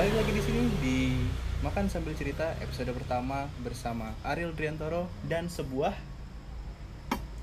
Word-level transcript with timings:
balik 0.00 0.16
lagi 0.16 0.32
di 0.32 0.40
sini 0.40 0.62
di 0.80 0.98
makan 1.60 1.92
sambil 1.92 2.16
cerita 2.16 2.56
episode 2.64 2.88
pertama 2.96 3.52
bersama 3.60 4.16
Ariel 4.24 4.56
Driantoro 4.56 5.04
dan 5.28 5.52
sebuah 5.52 5.92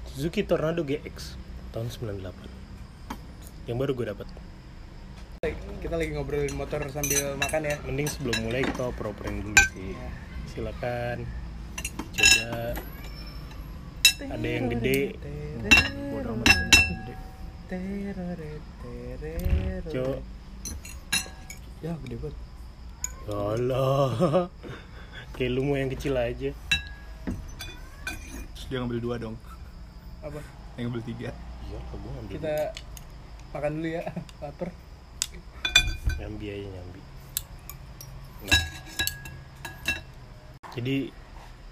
Suzuki 0.10 0.42
Tornado 0.42 0.82
GX 0.82 1.38
tahun 1.70 1.94
98 2.18 3.70
yang 3.70 3.78
baru 3.78 3.94
gue 3.94 4.10
dapat 4.10 4.26
kita 5.86 6.02
lagi 6.02 6.18
ngobrolin 6.18 6.58
motor 6.58 6.82
sambil 6.90 7.38
makan 7.38 7.62
ya. 7.62 7.78
Mending 7.86 8.10
sebelum 8.10 8.50
mulai 8.50 8.66
kita 8.66 8.90
oper-operin 8.90 9.46
dulu 9.46 9.62
sih. 9.78 9.94
Silakan 10.50 11.30
coba. 11.94 12.74
Ada 14.34 14.48
yang 14.50 14.66
gede. 14.74 15.14
cok. 19.94 20.18
Ya 21.86 21.94
gede 22.02 22.18
banget 22.18 22.47
Allah 23.28 24.48
kayak 25.36 25.52
lu 25.52 25.68
mau 25.68 25.76
yang 25.76 25.92
kecil 25.92 26.16
aja. 26.16 26.56
Terus 28.56 28.66
dia 28.72 28.80
ngambil 28.80 29.00
dua 29.04 29.16
dong. 29.20 29.36
Apa? 30.24 30.40
Yang 30.80 30.84
ngambil 30.88 31.04
tiga. 31.04 31.30
Iya 31.68 31.80
gue 31.92 32.12
ngambil 32.16 32.34
kita 32.40 32.56
makan 33.52 33.72
dulu 33.76 33.90
ya 33.92 34.04
lapar. 34.42 34.70
Nyambi 36.18 36.46
aja 36.48 36.68
nyambi. 36.72 37.02
Nah. 38.48 38.62
Jadi 40.72 40.96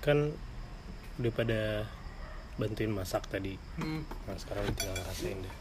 kan 0.04 0.36
udah 1.24 1.32
pada 1.32 1.62
bantuin 2.60 2.92
masak 2.92 3.24
tadi. 3.32 3.56
Hmm. 3.80 4.04
nah 4.28 4.36
sekarang 4.36 4.68
tinggal 4.76 4.96
ngerasain 5.00 5.40
deh. 5.40 5.56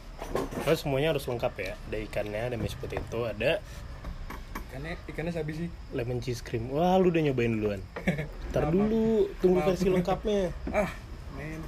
Terus 0.66 0.82
semuanya 0.82 1.14
harus 1.14 1.30
lengkap 1.30 1.54
ya. 1.62 1.72
Ada 1.86 1.98
ikannya 2.02 2.40
ada 2.50 2.56
mashed 2.58 2.82
potato 2.82 3.30
ada 3.30 3.62
ikannya 4.74 4.98
ikannya 5.06 5.30
sabi 5.30 5.54
sih. 5.54 5.70
Lemon 5.94 6.18
cheese 6.18 6.42
cream. 6.42 6.66
Wah 6.74 6.98
lu 6.98 7.14
udah 7.14 7.22
nyobain 7.22 7.54
duluan. 7.54 7.78
Ntar 8.50 8.74
dulu 8.74 9.30
tunggu 9.38 9.62
Maaf. 9.62 9.70
versi 9.70 9.86
lengkapnya. 9.86 10.50
Ah 10.74 10.90
men. 11.38 11.62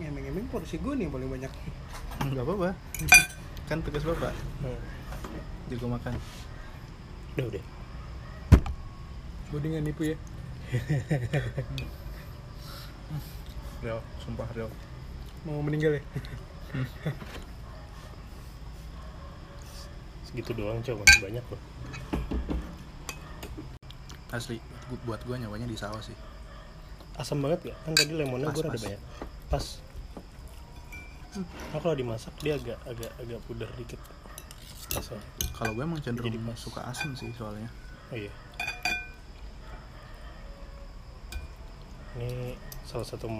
Ngemeng-ngemeng 0.00 0.48
porsi 0.48 0.80
gue 0.80 0.96
nih 0.96 1.12
paling 1.12 1.28
banyak. 1.28 1.52
Gak 2.24 2.40
apa-apa. 2.40 2.72
Kan 3.68 3.84
tugas 3.84 4.00
bapak. 4.00 4.32
Hmm. 4.64 4.80
Jago 5.68 5.92
makan. 5.92 6.16
Udah 7.36 7.52
udah. 7.52 7.64
Gue 9.52 9.60
dengan 9.60 9.84
nipu 9.84 10.08
ya. 10.08 10.16
Real, 13.84 14.00
sumpah 14.24 14.48
real. 14.56 14.72
Mau 15.44 15.60
meninggal 15.60 16.00
ya 16.00 16.02
segitu 20.34 20.50
doang 20.58 20.82
coba 20.82 21.06
masih 21.06 21.22
banyak 21.30 21.44
loh 21.46 21.62
Asli, 24.34 24.58
bu- 24.90 24.98
buat 25.06 25.22
gua 25.30 25.38
nyawanya 25.38 25.70
di 25.70 25.78
sawah 25.78 26.02
sih. 26.02 26.18
Asam 27.14 27.38
banget 27.38 27.70
gak 27.70 27.78
kan 27.86 27.94
tadi 27.94 28.18
lemonnya 28.18 28.50
gue 28.50 28.66
ada 28.66 28.74
banyak. 28.74 28.98
Pas. 29.46 29.78
Nah, 31.38 31.78
kalau 31.78 31.94
dimasak 31.94 32.34
dia 32.42 32.58
agak 32.58 32.74
agak 32.82 33.14
agak 33.22 33.38
pudar 33.46 33.70
dikit. 33.78 34.02
Kalau 35.54 35.78
gue 35.78 35.86
emang 35.86 36.02
cenderung 36.02 36.26
Jadi 36.34 36.42
pas. 36.42 36.58
suka 36.58 36.82
asam 36.82 37.14
sih 37.14 37.30
soalnya. 37.38 37.70
Oh 38.10 38.18
iya. 38.18 38.34
Ini 42.18 42.58
salah 42.82 43.06
satu 43.06 43.30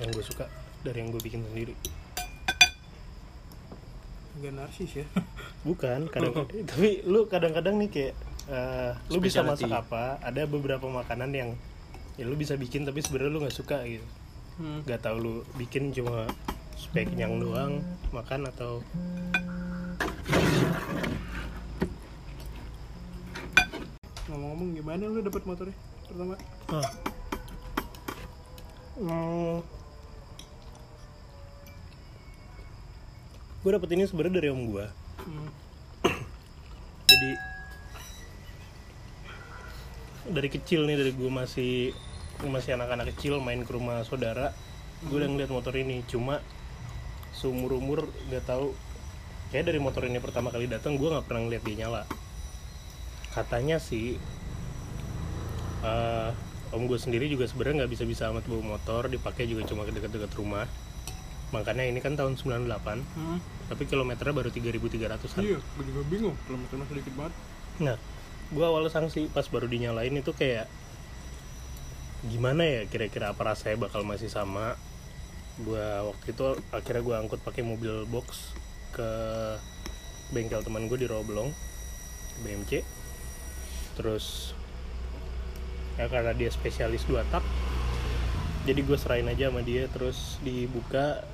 yang 0.00 0.08
gue 0.08 0.24
suka 0.24 0.48
dari 0.88 1.04
yang 1.04 1.12
gue 1.12 1.20
bikin 1.20 1.44
sendiri 1.52 1.76
Gak 4.40 4.54
narsis 4.56 4.90
ya 4.96 5.06
bukan 5.68 6.10
kadang 6.10 6.34
tapi 6.66 7.04
lu 7.06 7.28
kadang-kadang 7.30 7.78
nih 7.78 7.88
kayak 7.92 8.14
eh, 8.50 8.90
lu 9.12 9.22
bisa 9.22 9.44
masak 9.46 9.70
apa 9.70 10.18
ada 10.18 10.42
beberapa 10.48 10.88
makanan 10.90 11.30
yang 11.30 11.50
ya 12.18 12.26
lu 12.26 12.34
bisa 12.34 12.58
bikin 12.58 12.82
tapi 12.82 12.98
sebenarnya 13.04 13.30
lu 13.30 13.40
nggak 13.44 13.54
suka 13.54 13.84
gitu 13.86 14.04
hmm. 14.58 14.88
nggak 14.88 15.00
tahu 15.00 15.16
lu 15.22 15.34
bikin 15.54 15.94
cuma 15.94 16.26
supaya 16.74 17.06
kenyang 17.06 17.38
doang 17.38 17.78
makan 18.10 18.50
atau 18.50 18.82
ngomong-ngomong 24.26 24.68
gimana 24.74 25.02
lu 25.06 25.20
dapet 25.22 25.42
motornya 25.46 25.76
pertama 26.10 26.34
ah. 26.74 26.90
Hmm. 28.98 29.81
Gue 33.62 33.70
dapet 33.70 33.88
ini 33.94 34.02
sebenarnya 34.10 34.34
dari 34.42 34.48
om 34.50 34.62
gue 34.68 34.86
hmm. 35.26 35.48
jadi 37.10 37.30
dari 40.34 40.48
kecil 40.50 40.86
nih 40.86 40.96
dari 40.98 41.12
gue 41.14 41.30
masih 41.30 41.94
masih 42.42 42.74
anak-anak 42.74 43.14
kecil 43.14 43.38
main 43.38 43.62
ke 43.62 43.70
rumah 43.70 44.02
saudara 44.02 44.50
gue 45.02 45.16
udah 45.18 45.30
ngeliat 45.30 45.50
motor 45.50 45.74
ini. 45.74 46.06
Cuma 46.06 46.38
seumur 47.34 47.74
umur 47.74 48.06
gak 48.30 48.46
tahu. 48.46 48.74
Kayak 49.50 49.74
dari 49.74 49.80
motor 49.82 50.06
ini 50.08 50.22
pertama 50.22 50.48
kali 50.48 50.64
datang 50.70 50.96
gue 50.96 51.12
nggak 51.12 51.28
pernah 51.28 51.44
ngeliat 51.44 51.62
dia 51.66 51.76
nyala. 51.84 52.02
Katanya 53.36 53.76
sih 53.76 54.16
eh, 55.84 56.30
om 56.72 56.88
gue 56.88 56.96
sendiri 56.96 57.28
juga 57.28 57.44
sebenarnya 57.44 57.84
nggak 57.84 57.92
bisa 57.92 58.04
bisa 58.08 58.32
amat 58.32 58.48
bawa 58.48 58.78
motor 58.78 59.12
dipakai 59.12 59.44
juga 59.44 59.68
cuma 59.68 59.84
ke 59.84 59.92
dekat-dekat 59.92 60.32
rumah 60.40 60.64
makanya 61.52 61.84
ini 61.84 62.00
kan 62.00 62.16
tahun 62.16 62.34
98 62.34 63.04
Hmm. 63.14 63.38
tapi 63.68 63.84
kilometernya 63.84 64.32
baru 64.32 64.48
3300 64.48 65.36
an 65.36 65.42
iya 65.44 65.58
gue 65.60 65.84
juga 65.84 66.00
bingung 66.08 66.36
kilometernya 66.48 66.86
sedikit 66.88 67.14
banget 67.16 67.34
Nah, 67.80 67.96
gua 68.52 68.68
awal 68.68 68.92
sanksi 68.92 69.32
pas 69.32 69.48
baru 69.48 69.64
dinyalain 69.64 70.12
itu 70.12 70.36
kayak 70.36 70.68
gimana 72.28 72.62
ya 72.62 72.80
kira-kira 72.84 73.32
apa 73.32 73.42
rasanya 73.48 73.88
bakal 73.88 74.04
masih 74.04 74.28
sama. 74.28 74.76
Gua 75.56 76.12
waktu 76.12 76.36
itu 76.36 76.44
akhirnya 76.68 77.00
gua 77.00 77.16
angkut 77.24 77.40
pakai 77.40 77.64
mobil 77.64 78.04
box 78.12 78.52
ke 78.92 79.08
bengkel 80.36 80.60
teman 80.60 80.84
gue 80.84 81.00
di 81.00 81.08
Roblong, 81.08 81.48
BMC. 82.44 82.84
Terus 83.96 84.52
ya 85.96 86.12
karena 86.12 86.36
dia 86.36 86.52
spesialis 86.52 87.08
dua 87.08 87.24
tak, 87.32 87.40
jadi 88.64 88.80
gue 88.84 88.96
serahin 88.96 89.28
aja 89.28 89.48
sama 89.48 89.60
dia 89.60 89.88
terus 89.88 90.36
dibuka 90.40 91.24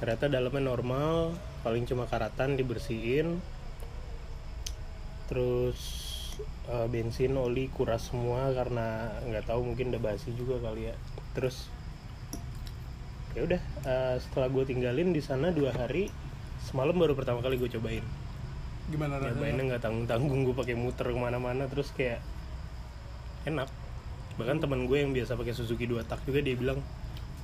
ternyata 0.00 0.32
dalamnya 0.32 0.64
normal 0.64 1.36
paling 1.60 1.84
cuma 1.84 2.08
karatan 2.08 2.56
dibersihin. 2.56 3.36
Terus 5.28 5.78
eh, 6.72 6.88
bensin 6.88 7.36
oli 7.36 7.68
kuras 7.70 8.08
semua 8.08 8.50
karena 8.56 9.12
nggak 9.28 9.46
tahu 9.46 9.60
mungkin 9.62 9.92
udah 9.94 10.02
basi 10.02 10.32
juga 10.34 10.58
kali 10.58 10.88
ya. 10.88 10.96
Terus 11.36 11.68
ya 13.36 13.46
udah 13.46 13.60
eh, 13.86 14.16
setelah 14.18 14.48
gue 14.48 14.64
tinggalin 14.66 15.12
di 15.12 15.20
sana 15.22 15.52
dua 15.52 15.70
hari 15.76 16.08
semalam 16.64 16.96
baru 16.96 17.12
pertama 17.12 17.44
kali 17.44 17.60
gue 17.60 17.68
cobain. 17.68 18.02
Gimana 18.90 19.20
rasanya? 19.20 19.76
Nggak 19.76 19.84
tanggung 19.84 20.08
tanggung 20.08 20.42
gue 20.48 20.56
pakai 20.56 20.74
muter 20.74 21.12
ke 21.12 21.20
mana-mana 21.20 21.68
terus 21.68 21.92
kayak 21.92 22.24
enak. 23.44 23.68
Bahkan 24.40 24.64
teman 24.64 24.88
gue 24.88 24.96
yang 25.04 25.12
biasa 25.12 25.36
pakai 25.36 25.52
Suzuki 25.52 25.84
dua 25.84 26.02
tak 26.08 26.24
juga 26.24 26.40
dia 26.40 26.56
bilang 26.56 26.80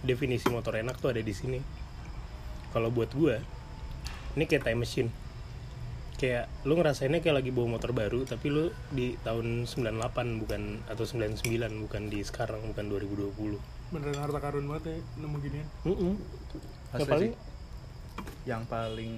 definisi 0.03 0.49
motor 0.49 0.81
enak 0.81 0.97
tuh 0.99 1.13
ada 1.13 1.21
di 1.21 1.35
sini 1.37 1.86
kalau 2.77 2.93
buat 2.93 3.09
gue 3.11 3.41
ini 4.37 4.45
kayak 4.45 4.69
time 4.69 4.85
machine 4.85 5.09
kayak 6.17 6.45
lu 6.65 6.77
ngerasainnya 6.77 7.21
kayak 7.21 7.41
lagi 7.41 7.49
bawa 7.49 7.77
motor 7.77 7.93
baru 7.93 8.25
tapi 8.25 8.49
lu 8.49 8.69
di 8.89 9.17
tahun 9.21 9.65
98 9.65 9.97
bukan 10.45 10.63
atau 10.85 11.05
99 11.05 11.41
bukan 11.89 12.03
di 12.09 12.21
sekarang 12.21 12.61
bukan 12.69 12.85
2020 12.89 13.93
beneran 13.93 14.19
harta 14.19 14.41
karun 14.41 14.69
banget 14.69 14.93
ya 14.93 14.97
nemu 15.17 15.37
ginian 15.41 15.69
Mm-mm. 15.85 16.15
Asli 16.93 17.01
Yang 17.01 17.09
paling 17.09 17.33
sih. 17.33 17.41
Yang 18.45 18.63
paling 18.67 19.13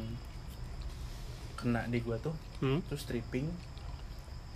kena 1.55 1.83
di 1.87 1.99
gua 1.99 2.19
tuh 2.19 2.35
Hmm? 2.59 2.83
Terus 2.91 3.07
stripping 3.07 3.47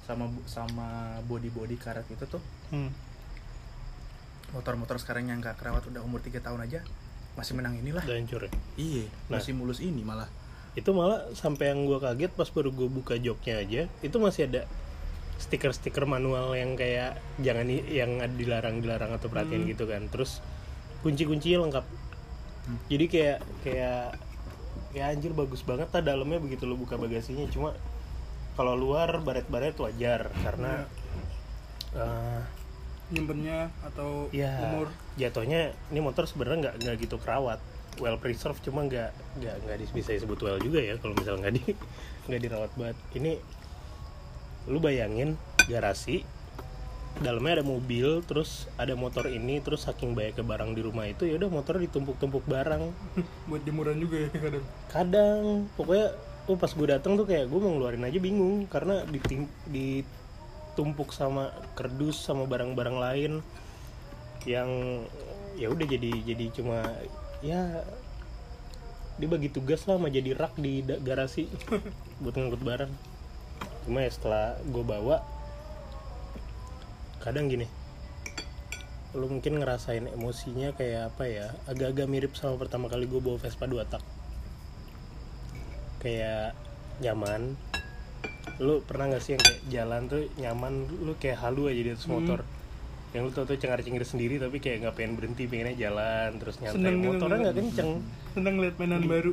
sama 0.03 0.27
sama 0.43 0.89
body 1.23 1.51
body 1.51 1.79
karet 1.79 2.07
itu 2.07 2.27
tuh 2.27 2.43
Hmm. 2.71 2.91
motor-motor 4.51 4.99
sekarang 4.99 5.31
yang 5.31 5.39
gak 5.39 5.57
kerawat 5.57 5.87
udah 5.87 6.03
umur 6.03 6.19
3 6.19 6.43
tahun 6.43 6.67
aja 6.67 6.83
masih 7.35 7.53
menang 7.57 7.75
inilah. 7.81 8.05
Udah 8.05 8.17
hancur 8.17 8.41
ya? 8.45 8.51
Iya 8.77 9.05
Nah. 9.29 9.39
masih 9.41 9.53
mulus 9.57 9.81
ini 9.81 10.05
malah. 10.05 10.29
Itu 10.77 10.93
malah 10.97 11.29
sampai 11.37 11.73
yang 11.73 11.85
gue 11.85 11.99
kaget 12.01 12.33
pas 12.33 12.49
baru 12.49 12.73
gue 12.73 12.89
buka 12.89 13.17
joknya 13.21 13.61
aja 13.61 13.83
itu 14.01 14.17
masih 14.17 14.49
ada 14.49 14.65
stiker-stiker 15.41 16.07
manual 16.07 16.55
yang 16.55 16.79
kayak 16.79 17.19
jangan 17.43 17.67
yang 17.69 18.21
dilarang-dilarang 18.39 19.11
atau 19.17 19.29
perhatian 19.33 19.65
gitu 19.69 19.85
kan. 19.89 20.07
Terus 20.13 20.41
kunci-kuncinya 21.03 21.67
lengkap. 21.69 21.87
Hmm. 22.63 22.79
jadi 22.87 23.05
kayak 23.11 23.39
kayak 23.67 24.05
ya 24.95 25.11
anjir 25.11 25.35
bagus 25.35 25.67
banget 25.67 25.91
tá 25.91 25.99
dalamnya 25.99 26.39
begitu 26.39 26.63
lo 26.63 26.79
buka 26.79 26.95
bagasinya. 26.95 27.43
Cuma 27.51 27.75
kalau 28.55 28.79
luar 28.79 29.19
baret-baret 29.25 29.75
wajar. 29.83 30.31
Karena 30.47 30.87
eh, 31.97 32.41
nyimpennya 33.13 33.69
atau 33.85 34.27
ya 34.33 34.57
umur? 34.73 34.89
Jatuhnya 35.21 35.77
ini 35.93 36.01
motor 36.01 36.25
sebenarnya 36.25 36.59
nggak 36.69 36.75
nggak 36.83 36.97
gitu 37.05 37.17
kerawat. 37.21 37.61
Well 38.01 38.17
preserved 38.17 38.65
cuma 38.65 38.89
nggak 38.89 39.13
nggak 39.39 39.57
nggak 39.69 39.77
bisa 39.93 40.17
disebut 40.17 40.41
well 40.41 40.59
juga 40.59 40.81
ya 40.81 40.97
kalau 40.97 41.13
misalnya 41.13 41.49
nggak 41.49 41.55
di 41.61 41.63
nggak 42.33 42.41
dirawat 42.41 42.71
banget. 42.75 42.97
Ini 43.15 43.33
lu 44.73 44.79
bayangin 44.81 45.37
garasi 45.69 46.25
dalamnya 47.21 47.61
ada 47.61 47.65
mobil 47.67 48.25
terus 48.25 48.73
ada 48.81 48.97
motor 48.97 49.29
ini 49.29 49.61
terus 49.61 49.85
saking 49.85 50.17
banyak 50.17 50.41
ke 50.41 50.43
barang 50.47 50.73
di 50.73 50.81
rumah 50.81 51.05
itu 51.05 51.29
ya 51.29 51.37
udah 51.37 51.51
motor 51.53 51.77
ditumpuk-tumpuk 51.77 52.49
barang. 52.49 52.89
Buat 53.53 53.63
jemuran 53.69 54.01
juga 54.01 54.17
ya 54.25 54.29
kadang? 54.33 54.65
Kadang. 54.89 55.45
Pokoknya 55.77 56.17
oh 56.49 56.57
pas 56.57 56.73
gue 56.73 56.87
datang 56.89 57.15
tuh 57.15 57.27
kayak 57.29 57.47
gue 57.53 57.59
mau 57.61 57.77
ngeluarin 57.77 58.03
aja 58.09 58.19
bingung 58.19 58.67
karena 58.67 59.05
ditim, 59.07 59.47
ditumpuk 60.73 61.13
sama 61.13 61.53
kerdus 61.77 62.17
sama 62.17 62.49
barang-barang 62.49 62.97
lain 62.97 63.33
yang 64.49 65.05
ya 65.61 65.69
udah 65.69 65.85
jadi 65.85 66.11
jadi 66.25 66.49
cuma 66.57 66.81
ya 67.45 67.85
dia 69.21 69.29
bagi 69.29 69.53
tugas 69.53 69.85
lah 69.85 70.01
sama 70.01 70.09
jadi 70.09 70.33
rak 70.33 70.57
di 70.57 70.81
garasi 70.81 71.45
buat 72.25 72.33
ngangkut 72.33 72.65
barang. 72.65 72.93
Cuma 73.85 74.01
ya 74.01 74.11
setelah 74.11 74.57
gue 74.65 74.81
bawa 74.81 75.21
kadang 77.23 77.47
gini 77.47 77.71
lu 79.13 79.29
mungkin 79.29 79.61
ngerasain 79.61 80.09
emosinya 80.09 80.73
kayak 80.73 81.13
apa 81.13 81.29
ya 81.29 81.47
agak-agak 81.69 82.09
mirip 82.09 82.33
sama 82.33 82.57
pertama 82.57 82.89
kali 82.89 83.05
gue 83.05 83.21
bawa 83.21 83.37
Vespa 83.37 83.69
2 83.69 83.85
tak. 83.85 84.01
Kayak 86.01 86.57
nyaman 87.05 87.61
lu 88.59 88.83
pernah 88.83 89.11
gak 89.11 89.23
sih 89.23 89.39
yang 89.39 89.43
kayak 89.43 89.61
jalan 89.71 90.01
tuh 90.11 90.23
nyaman? 90.39 90.73
Lu 91.03 91.13
kayak 91.19 91.39
halu 91.43 91.71
aja 91.71 91.83
di 91.83 91.91
atas 91.95 92.07
motor. 92.11 92.41
Yang 93.13 93.23
lu 93.29 93.31
tau 93.37 93.45
tuh 93.45 93.57
cengar 93.61 93.79
cengir 93.85 94.05
sendiri 94.09 94.41
tapi 94.41 94.57
kayak 94.57 94.89
nggak 94.89 94.95
pengen 94.97 95.13
berhenti 95.21 95.45
pengennya 95.45 95.77
jalan 95.77 96.41
terus 96.41 96.57
nyantai 96.65 96.81
Seneng 96.81 96.97
gitu, 96.97 97.09
motornya 97.13 97.39
nggak 97.45 97.57
kenceng. 97.61 97.91
Seneng 98.33 98.55
liat 98.57 98.75
mainan 98.81 99.05
baru. 99.05 99.33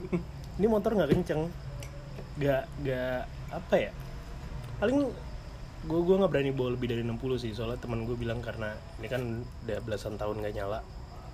ini 0.60 0.68
motor 0.68 0.92
nggak 1.00 1.10
kenceng. 1.16 1.42
Nggak 2.36 2.64
nggak 2.84 3.20
apa 3.56 3.76
ya? 3.80 3.92
Paling 4.84 4.98
gue 5.80 6.00
gue 6.04 6.16
nggak 6.20 6.32
berani 6.32 6.52
bawa 6.52 6.70
lebih 6.76 6.88
dari 6.92 7.04
60 7.08 7.40
sih. 7.40 7.52
Soalnya 7.56 7.80
teman 7.80 8.04
gue 8.04 8.20
bilang 8.20 8.44
karena 8.44 8.76
ini 9.00 9.08
kan 9.08 9.48
udah 9.64 9.80
belasan 9.80 10.20
tahun 10.20 10.44
nggak 10.44 10.54
nyala. 10.60 10.84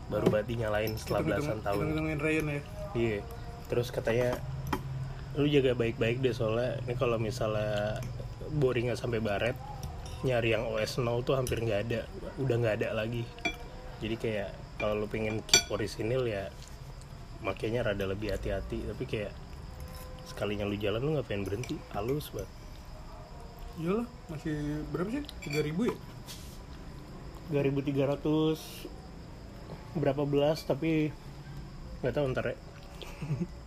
Baru 0.05 0.29
berarti 0.29 0.53
nyalain 0.53 0.93
setelah 1.01 1.25
belasan 1.25 1.65
tahun. 1.65 1.97
ngomongin 1.97 2.21
Ryan 2.21 2.45
ya? 2.45 2.61
Iya. 2.93 3.19
Terus 3.65 3.89
katanya 3.89 4.37
lu 5.35 5.51
jaga 5.51 5.75
baik-baik 5.75 6.23
deh 6.23 6.31
soalnya 6.31 6.79
ini 6.87 6.95
kalau 6.95 7.19
misalnya 7.19 7.99
boring 8.55 8.87
nggak 8.87 8.99
sampai 8.99 9.19
baret 9.19 9.55
nyari 10.23 10.55
yang 10.55 10.63
OS 10.71 10.97
0 10.97 11.27
tuh 11.27 11.35
hampir 11.35 11.59
nggak 11.59 11.91
ada 11.91 12.07
udah 12.39 12.55
nggak 12.55 12.75
ada 12.81 12.95
lagi. 12.95 13.27
Jadi 13.99 14.15
kayak 14.15 14.55
kalau 14.81 15.03
lu 15.03 15.07
pengen 15.07 15.43
keep 15.45 15.69
orisinil 15.69 16.25
ya 16.25 16.49
makanya 17.43 17.91
rada 17.91 18.07
lebih 18.07 18.33
hati-hati. 18.33 18.81
Tapi 18.89 19.03
kayak 19.05 19.33
sekalinya 20.25 20.65
lu 20.65 20.79
jalan 20.79 21.03
lu 21.03 21.19
nggak 21.19 21.27
pengen 21.29 21.45
berhenti? 21.45 21.77
Halus 21.93 22.33
banget. 22.33 22.49
Iyalah 23.75 24.07
masih 24.31 24.87
berapa 24.89 25.09
sih? 25.11 25.23
3000 25.51 25.91
ya? 25.91 25.97
2300 27.53 28.25
berapa 29.95 30.23
belas 30.25 30.65
tapi 30.65 31.13
nggak 32.01 32.13
tahu 32.17 32.25
ntar 32.33 32.51
ya 32.51 32.57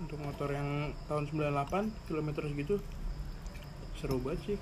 untuk 0.00 0.16
motor 0.24 0.48
yang 0.48 0.96
tahun 1.06 1.28
98 1.28 2.08
kilometer 2.08 2.42
segitu 2.48 2.74
seru 4.00 4.16
banget 4.24 4.40
sih. 4.48 4.58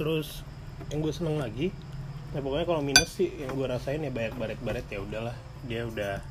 Terus 0.00 0.40
yang 0.88 1.04
gue 1.04 1.12
seneng 1.12 1.36
lagi 1.36 1.68
ya 2.32 2.40
pokoknya 2.40 2.64
kalau 2.64 2.80
minus 2.80 3.12
sih 3.12 3.28
yang 3.36 3.52
gue 3.52 3.66
rasain 3.68 4.00
ya 4.00 4.08
banyak 4.08 4.34
baret-baret 4.40 4.86
ya 4.88 5.04
udahlah. 5.04 5.36
Dia 5.68 5.84
udah 5.84 6.24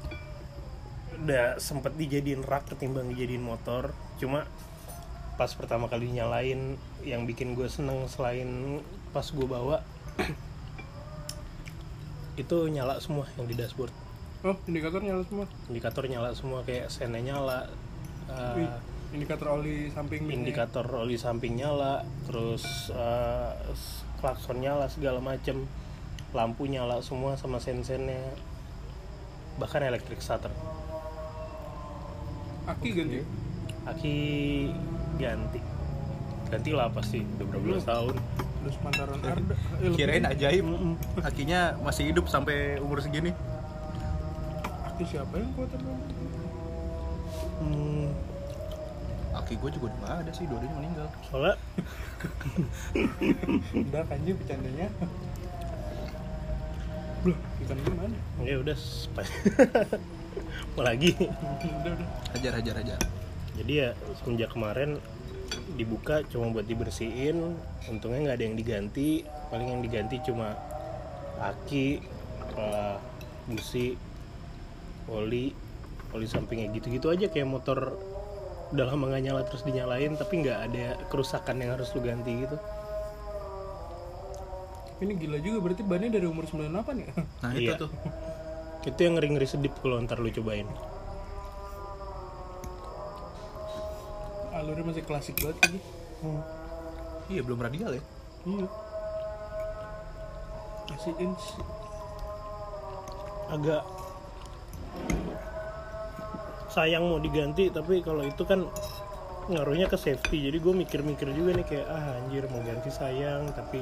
udah 1.21 1.45
sempet 1.61 1.93
dijadiin 1.93 2.41
rak 2.41 2.65
ketimbang 2.73 3.13
dijadiin 3.13 3.45
motor. 3.45 3.93
Cuma 4.17 4.49
pas 5.37 5.53
pertama 5.53 5.85
kali 5.87 6.09
nyalain 6.09 6.75
yang 7.05 7.23
bikin 7.29 7.53
gue 7.53 7.69
seneng 7.69 8.09
selain 8.09 8.81
pas 9.13 9.23
gue 9.23 9.47
bawa 9.47 9.85
itu 12.41 12.57
nyala 12.67 12.99
semua 12.99 13.23
yang 13.39 13.47
di 13.47 13.55
dashboard 13.55 14.08
oh 14.39 14.55
indikator 14.65 15.01
nyala 15.01 15.23
semua? 15.23 15.45
Indikator 15.67 16.03
nyala 16.05 16.29
semua 16.31 16.59
kayak 16.63 16.87
sennya 16.87 17.19
nyala 17.19 17.67
uh, 18.27 18.55
Wih, 18.55 18.71
indikator 19.11 19.47
oli 19.53 19.91
samping 19.91 20.25
ini. 20.25 20.31
indikator 20.39 20.85
oli 20.87 21.15
samping 21.15 21.57
nyala 21.57 22.05
terus 22.23 22.93
s- 23.69 24.03
klakson 24.19 24.59
nyala 24.59 24.87
segala 24.87 25.19
macem. 25.19 25.67
Lampu 26.29 26.69
nyala 26.69 27.01
semua 27.01 27.33
sama 27.35 27.57
sen-sennya. 27.57 28.21
Bahkan 29.57 29.81
elektrik 29.83 30.21
starter 30.21 30.53
aki 32.69 32.89
ganti? 32.93 33.19
Aki 33.83 34.15
ganti. 35.17 35.59
Ganti 36.49 36.69
lah 36.69 36.85
pasti 36.93 37.25
udah 37.25 37.45
berapa 37.49 37.65
belas 37.65 37.83
tahun. 37.83 38.13
Terus 38.59 38.77
mantaran 38.85 39.17
Arda 39.17 39.33
eh, 39.33 39.89
lebih. 39.89 39.97
Kirain 39.97 40.25
ajaib. 40.29 40.65
Kakinya 41.17 41.73
masih 41.81 42.13
hidup 42.13 42.29
sampai 42.29 42.77
umur 42.77 43.01
segini. 43.01 43.33
Aki 44.99 45.15
siapa 45.15 45.31
yang 45.31 45.47
kuat 45.55 45.71
apa? 45.71 45.91
Hmm, 47.63 48.11
Aki 49.31 49.55
gue 49.63 49.69
juga 49.79 49.95
udah 49.95 50.19
ada 50.19 50.31
sih, 50.35 50.43
dua-duanya 50.43 50.75
meninggal. 50.75 51.07
soalnya 51.31 51.55
udah 53.79 54.03
kanji 54.11 54.35
bercandanya? 54.35 54.91
Loh, 57.23 57.37
ikan 57.63 57.77
gimana? 57.79 58.17
ya 58.43 58.55
udah 58.59 58.77
mau 60.75 60.83
lagi? 60.91 61.15
Udah 61.15 61.91
udah. 61.95 62.07
Hajar, 62.35 62.53
hajar, 62.59 62.75
hajar. 62.83 62.99
jadi 63.55 63.71
ya 63.71 63.89
semenjak 64.19 64.51
kemarin 64.51 64.99
dibuka 65.79 66.27
cuma 66.27 66.51
buat 66.51 66.67
dibersihin. 66.67 67.55
Untungnya 67.87 68.19
nggak 68.27 68.35
ada 68.35 68.45
yang 68.51 68.57
diganti. 68.59 69.23
Paling 69.47 69.79
yang 69.79 69.79
diganti 69.79 70.19
cuma 70.27 70.59
aki 71.39 72.03
eh, 72.59 72.95
busi 73.47 74.08
oli 75.11 75.51
oli 76.09 76.25
sampingnya 76.25 76.69
gitu-gitu 76.71 77.09
aja 77.09 77.27
kayak 77.27 77.45
motor 77.45 77.93
udah 78.69 78.85
lama 78.85 79.09
nggak 79.09 79.23
nyala 79.23 79.41
terus 79.45 79.61
dinyalain 79.61 80.13
tapi 80.13 80.41
nggak 80.41 80.59
ada 80.69 80.85
kerusakan 81.09 81.57
yang 81.57 81.73
harus 81.73 81.89
lu 81.91 82.01
ganti 82.01 82.33
gitu. 82.39 82.57
Ini 84.99 85.15
gila 85.15 85.39
juga 85.39 85.57
berarti 85.63 85.81
bannya 85.81 86.11
dari 86.11 86.27
umur 86.27 86.43
98 86.43 86.69
ya? 86.97 87.09
Nah 87.43 87.51
Iya. 87.53 87.73
itu 87.73 87.73
tuh. 87.79 87.91
itu 88.81 88.99
yang 88.99 89.15
ngeri 89.15 89.29
ngeri 89.31 89.47
sedip 89.47 89.73
kalau 89.79 89.99
ntar 89.99 90.19
lu 90.19 90.29
cobain. 90.29 90.67
Alurnya 94.51 94.83
masih 94.83 95.03
klasik 95.03 95.39
banget 95.39 95.57
lagi 95.61 95.79
Iya 97.29 97.41
belum 97.45 97.59
radial 97.59 97.95
ya. 97.95 98.03
iya. 98.43 98.67
Masih 100.89 101.13
inch. 101.21 101.45
Agak 103.47 103.81
sayang 106.69 107.09
mau 107.09 107.17
diganti 107.17 107.73
tapi 107.73 108.05
kalau 108.05 108.21
itu 108.21 108.45
kan 108.45 108.69
ngaruhnya 109.49 109.89
ke 109.89 109.97
safety. 109.97 110.47
Jadi 110.47 110.57
gue 110.61 110.73
mikir-mikir 110.85 111.27
juga 111.33 111.57
nih 111.57 111.65
kayak 111.65 111.87
ah 111.89 112.21
anjir 112.21 112.45
mau 112.53 112.61
ganti 112.61 112.89
sayang 112.93 113.49
tapi 113.57 113.81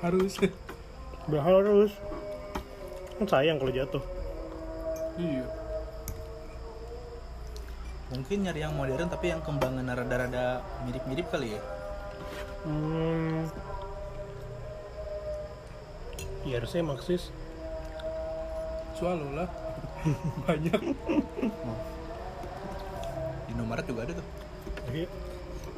harus. 0.00 0.40
Udah 1.28 1.42
harus. 1.44 1.92
Kan 3.20 3.28
sayang 3.28 3.60
kalau 3.60 3.72
jatuh. 3.72 4.04
Iya. 5.20 5.44
Mungkin 8.10 8.42
nyari 8.42 8.60
yang 8.64 8.74
modern 8.74 9.06
tapi 9.06 9.30
yang 9.30 9.44
kembangan 9.44 9.86
rada-rada 9.86 10.64
mirip-mirip 10.88 11.30
kali 11.30 11.54
ya. 11.54 11.62
hmm. 12.64 13.44
IRC 16.48 16.80
Maxis. 16.80 17.28
Swallow 18.96 19.32
lah 19.36 19.48
banyak. 20.46 20.80
Di 23.46 23.50
Indomaret 23.52 23.84
juga 23.86 24.00
ada 24.06 24.12
tuh. 24.16 24.26
Jadi, 24.88 25.02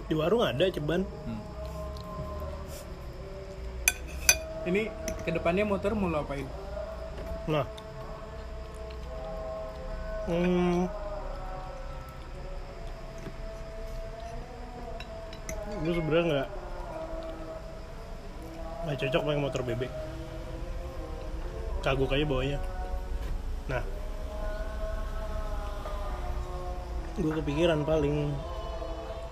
di 0.09 0.15
warung 0.15 0.43
ada 0.45 0.65
ceban. 0.71 1.03
Hmm. 1.03 1.43
ini 4.63 4.87
ke 5.27 5.35
depannya 5.35 5.67
motor 5.67 5.91
mau 5.99 6.07
lo 6.07 6.23
apain? 6.23 6.47
Nah. 7.51 7.67
Hmm. 10.31 10.87
Gue 15.83 15.93
sebenarnya 15.99 16.25
nggak 16.31 16.49
nggak 18.87 18.97
cocok 19.03 19.23
pakai 19.27 19.43
motor 19.43 19.63
bebek. 19.67 19.91
Kagok 21.83 22.15
aja 22.15 22.23
bawanya 22.23 22.59
nah 23.71 23.83
gue 27.19 27.33
kepikiran 27.43 27.85
paling 27.85 28.33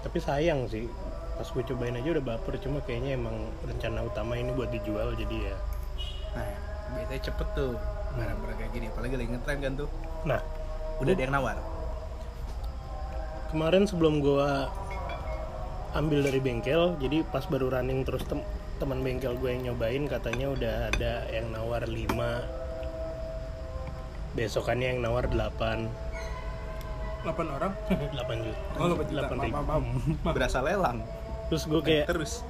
tapi 0.01 0.19
sayang 0.21 0.69
sih 0.69 0.89
pas 1.37 1.49
gue 1.49 1.63
cobain 1.73 1.97
aja 1.97 2.21
udah 2.21 2.25
baper 2.25 2.61
cuma 2.61 2.85
kayaknya 2.85 3.17
emang 3.17 3.49
rencana 3.65 4.05
utama 4.05 4.37
ini 4.37 4.53
buat 4.53 4.69
dijual 4.69 5.17
jadi 5.17 5.53
ya 5.53 5.57
Nah, 6.31 6.47
biasanya 6.95 7.27
cepet 7.27 7.49
tuh. 7.59 7.75
Barang-barang 8.15 8.55
kayak 8.55 8.71
gini, 8.71 8.87
apalagi 8.87 9.15
lagi 9.19 9.31
ngetren 9.35 9.59
kan 9.59 9.73
tuh. 9.75 9.89
nah 10.23 10.39
Udah 11.03 11.11
ada 11.11 11.23
yang 11.27 11.35
nawar. 11.35 11.59
kemarin 13.51 13.83
sebelum 13.83 14.23
gua 14.23 14.71
ambil 15.91 16.23
dari 16.23 16.39
bengkel 16.39 16.95
jadi 17.03 17.27
pas 17.35 17.43
baru 17.51 17.67
running 17.67 18.07
terus 18.07 18.23
tem 18.23 18.39
teman 18.79 19.03
bengkel 19.03 19.35
gue 19.43 19.51
yang 19.51 19.75
nyobain 19.75 20.07
katanya 20.07 20.55
udah 20.55 20.75
ada 20.95 21.27
yang 21.35 21.51
nawar 21.51 21.83
5 21.83 22.15
besokannya 24.39 24.95
yang 24.95 25.03
nawar 25.03 25.27
8 25.27 25.91
8 27.25 27.57
orang? 27.57 27.73
8 28.17 28.45
juta. 28.45 28.59
Oh 28.81 28.87
8 28.93 29.11
juta. 29.13 29.21
8 29.29 29.37
maaf, 29.37 29.45
ribu. 29.45 29.55
maaf. 29.57 29.67
maaf. 29.69 30.35
berasa 30.37 30.59
lelang. 30.65 30.99
Terus 31.53 31.63
gue 31.67 31.81
kayak 31.83 32.07
terus. 32.09 32.45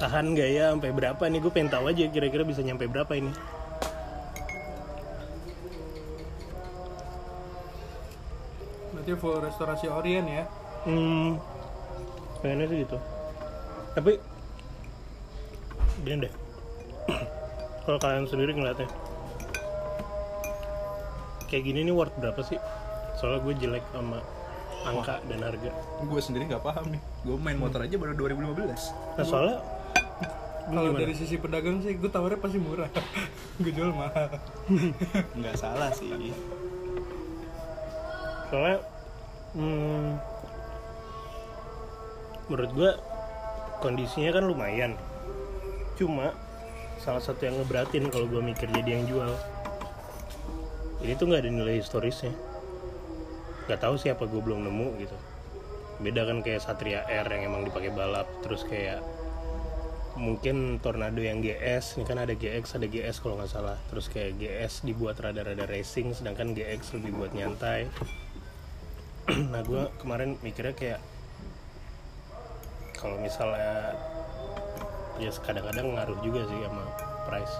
tahan 0.00 0.32
gak 0.32 0.48
ya 0.48 0.72
sampai 0.72 0.96
berapa 0.96 1.20
nih? 1.28 1.40
Gue 1.44 1.52
pengen 1.52 1.68
tahu 1.68 1.92
aja 1.92 2.08
kira-kira 2.08 2.40
bisa 2.40 2.64
nyampe 2.64 2.88
berapa 2.88 3.12
ini. 3.12 3.28
Berarti 8.96 9.12
full 9.20 9.44
restorasi 9.44 9.86
orient 9.92 10.24
ya? 10.24 10.44
Hmm. 10.88 11.36
Pengennya 12.40 12.66
sih 12.72 12.78
gitu. 12.88 12.96
Tapi 13.92 14.12
gini 16.00 16.24
deh. 16.24 16.32
Kalau 17.84 17.98
kalian 18.00 18.24
sendiri 18.24 18.56
ngeliatnya 18.56 18.88
kayak 21.50 21.66
gini 21.66 21.82
nih 21.82 21.94
worth 21.94 22.14
berapa 22.22 22.40
sih 22.46 22.56
soalnya 23.20 23.40
gue 23.44 23.54
jelek 23.60 23.84
sama 23.92 24.18
angka 24.88 25.20
dan 25.28 25.40
harga. 25.44 25.70
Gue 26.08 26.20
sendiri 26.24 26.48
nggak 26.48 26.64
paham 26.64 26.88
nih. 26.96 27.00
Gue 27.28 27.36
main 27.36 27.60
motor 27.60 27.84
aja 27.84 28.00
baru 28.00 28.16
2015 28.16 29.20
nah 29.20 29.24
soalnya 29.28 29.58
gue 30.70 30.76
kalau 30.76 30.94
dari 30.94 31.14
sisi 31.18 31.34
pedagang 31.36 31.82
sih 31.82 31.98
gue 31.98 32.08
tawarnya 32.08 32.38
pasti 32.40 32.58
murah. 32.62 32.88
Gue 33.60 33.72
jual 33.74 33.92
mahal. 33.92 34.30
Nggak 35.38 35.56
salah 35.58 35.90
sih. 35.92 36.08
Soalnya 38.48 38.78
hmm, 39.52 40.08
menurut 42.48 42.70
gua 42.72 42.90
kondisinya 43.82 44.30
kan 44.34 44.44
lumayan. 44.46 44.92
Cuma 45.98 46.32
salah 47.02 47.20
satu 47.20 47.46
yang 47.50 47.58
ngeberatin 47.60 48.08
kalau 48.08 48.30
gua 48.30 48.42
mikir 48.42 48.70
jadi 48.70 48.96
yang 49.00 49.04
jual. 49.10 49.32
Ini 51.02 51.18
tuh 51.18 51.28
nggak 51.28 51.42
ada 51.44 51.50
nilai 51.50 51.80
historisnya 51.82 52.32
nggak 53.70 53.86
tahu 53.86 53.94
siapa 53.94 54.26
gue 54.26 54.42
belum 54.42 54.66
nemu 54.66 54.98
gitu. 54.98 55.14
Beda 56.02 56.26
kan 56.26 56.42
kayak 56.42 56.66
Satria 56.66 57.06
R 57.06 57.22
yang 57.30 57.54
emang 57.54 57.62
dipakai 57.62 57.94
balap 57.94 58.26
terus 58.42 58.66
kayak 58.66 58.98
mungkin 60.18 60.82
Tornado 60.82 61.22
yang 61.22 61.38
GS 61.38 61.94
ini 61.96 62.04
kan 62.04 62.18
ada 62.18 62.34
GX 62.34 62.82
ada 62.82 62.90
GS 62.90 63.22
kalau 63.22 63.38
nggak 63.38 63.46
salah. 63.54 63.78
Terus 63.94 64.10
kayak 64.10 64.42
GS 64.42 64.82
dibuat 64.82 65.22
rada-rada 65.22 65.70
racing 65.70 66.10
sedangkan 66.18 66.50
GX 66.50 66.98
lebih 66.98 67.14
buat 67.14 67.30
nyantai. 67.30 67.86
Nah 69.30 69.62
gue 69.62 69.86
kemarin 70.02 70.34
mikirnya 70.42 70.74
kayak 70.74 70.98
kalau 72.98 73.14
misalnya 73.22 73.94
ya 75.22 75.30
kadang-kadang 75.30 75.94
ngaruh 75.94 76.18
juga 76.26 76.42
sih 76.50 76.58
sama 76.58 76.84
price. 77.30 77.56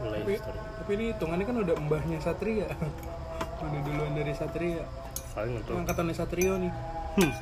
Nilai 0.00 0.20
tapi, 0.24 0.34
tapi 0.80 0.90
ini 0.96 1.04
hitungannya 1.12 1.44
kan 1.44 1.56
udah 1.60 1.74
mbahnya 1.84 2.18
Satria 2.24 2.72
udah 3.64 3.80
duluan 3.88 4.12
dari 4.12 4.32
Satria? 4.36 4.84
Paling 5.32 5.60
untuk 5.60 5.76
angkatannya 5.80 6.14
Satrio 6.16 6.60
nih. 6.60 6.72
Hmm. 7.16 7.32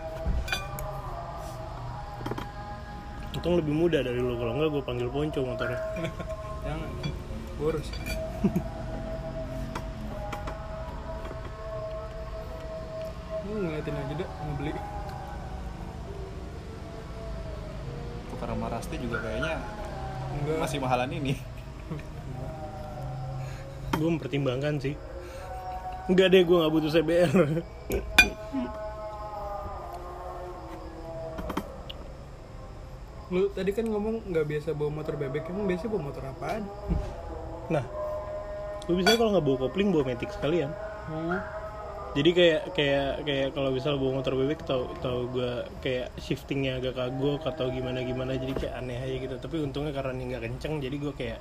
untung 3.45 3.61
lebih 3.61 3.77
muda 3.77 4.01
dari 4.01 4.17
lu 4.17 4.41
kalau 4.41 4.57
enggak 4.57 4.73
gue 4.73 4.81
panggil 4.89 5.09
ponco 5.13 5.45
motornya. 5.45 5.77
Jangan 6.65 6.91
boros. 7.61 7.89
Lu 13.45 13.61
ngeliatin 13.61 13.93
aja 13.93 14.15
dah 14.17 14.29
mau 14.41 14.57
beli. 14.57 14.73
Tukar 18.33 18.49
sama 18.49 18.73
Rasti 18.73 18.97
juga 18.97 19.21
kayaknya 19.21 19.61
enggak. 20.41 20.65
masih 20.65 20.81
mahalan 20.81 21.13
ini. 21.13 21.37
Gue 23.93 24.09
mempertimbangkan 24.09 24.81
sih 24.81 24.97
enggak 26.09 26.29
deh 26.33 26.43
gue 26.45 26.57
nggak 26.57 26.73
butuh 26.73 26.91
CBR 26.93 27.33
lu 33.35 33.51
tadi 33.51 33.71
kan 33.75 33.89
ngomong 33.89 34.31
nggak 34.31 34.47
biasa 34.47 34.77
bawa 34.79 35.03
motor 35.03 35.19
bebek 35.19 35.51
emang 35.51 35.67
biasa 35.67 35.91
bawa 35.91 36.03
motor 36.07 36.23
apaan? 36.29 36.63
Nah 37.67 37.85
gue 38.85 38.95
bisa 39.01 39.17
kalau 39.19 39.35
nggak 39.35 39.47
bawa 39.49 39.59
kopling 39.67 39.91
bawa 39.91 40.13
matic 40.13 40.31
sekalian. 40.31 40.71
Hmm. 41.05 41.37
jadi 42.17 42.31
kayak 42.33 42.63
kayak 42.73 43.13
kayak 43.29 43.49
kalau 43.53 43.69
misal 43.75 44.01
bawa 44.01 44.23
motor 44.23 44.39
bebek 44.39 44.65
tau 44.65 44.89
tau 45.03 45.29
gue 45.29 45.67
kayak 45.85 46.15
shiftingnya 46.17 46.81
agak 46.81 46.97
kagok 46.97 47.45
atau 47.45 47.69
gimana 47.69 48.01
gimana 48.07 48.39
jadi 48.39 48.55
kayak 48.55 48.75
aneh 48.79 49.03
aja 49.03 49.17
gitu. 49.19 49.35
Tapi 49.41 49.57
untungnya 49.67 49.91
karena 49.91 50.15
ini 50.15 50.25
nggak 50.31 50.43
kenceng 50.47 50.79
jadi 50.79 50.97
gue 50.97 51.13
kayak 51.17 51.41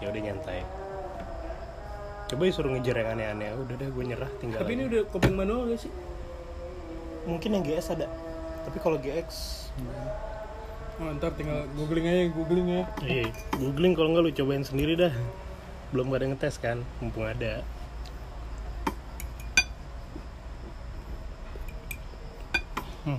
ya 0.00 0.06
udah 0.08 0.22
nyantai 0.22 0.60
coba 2.30 2.46
ya 2.46 2.52
suruh 2.54 2.70
ngejar 2.70 2.96
yang 3.02 3.10
aneh-aneh. 3.18 3.50
Udah 3.58 3.74
deh 3.74 3.90
gue 3.90 4.04
nyerah 4.06 4.30
tinggal 4.38 4.62
tapi 4.62 4.72
aja. 4.72 4.78
ini 4.78 4.82
udah 4.86 5.00
kopling 5.10 5.34
manual 5.34 5.66
gak 5.66 5.82
sih? 5.82 5.92
Mungkin 7.26 7.58
yang 7.58 7.64
GS 7.66 7.98
ada. 7.98 8.06
Tapi 8.62 8.78
kalau 8.78 9.02
GX 9.02 9.28
oh, 11.00 11.10
ntar 11.18 11.34
tinggal 11.34 11.66
googling 11.74 12.06
aja 12.06 12.30
googling 12.30 12.68
ya. 12.70 12.82
Iya 13.02 13.34
googling 13.58 13.98
kalau 13.98 14.14
nggak 14.14 14.22
lu 14.22 14.30
cobain 14.30 14.62
sendiri 14.62 14.94
dah. 14.94 15.12
Belum 15.90 16.06
ada 16.14 16.22
yang 16.22 16.38
ngetes 16.38 16.62
kan? 16.62 16.86
Mumpung 17.02 17.26
ada. 17.26 17.66
Hmm. 23.00 23.16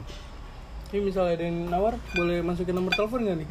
ini 0.93 1.09
misalnya 1.09 1.41
ada 1.41 1.43
yang 1.49 1.57
nawar 1.73 1.97
boleh 2.13 2.45
masukin 2.45 2.77
nomor 2.77 2.93
telepon 2.93 3.25
nggak 3.25 3.37
nih? 3.43 3.47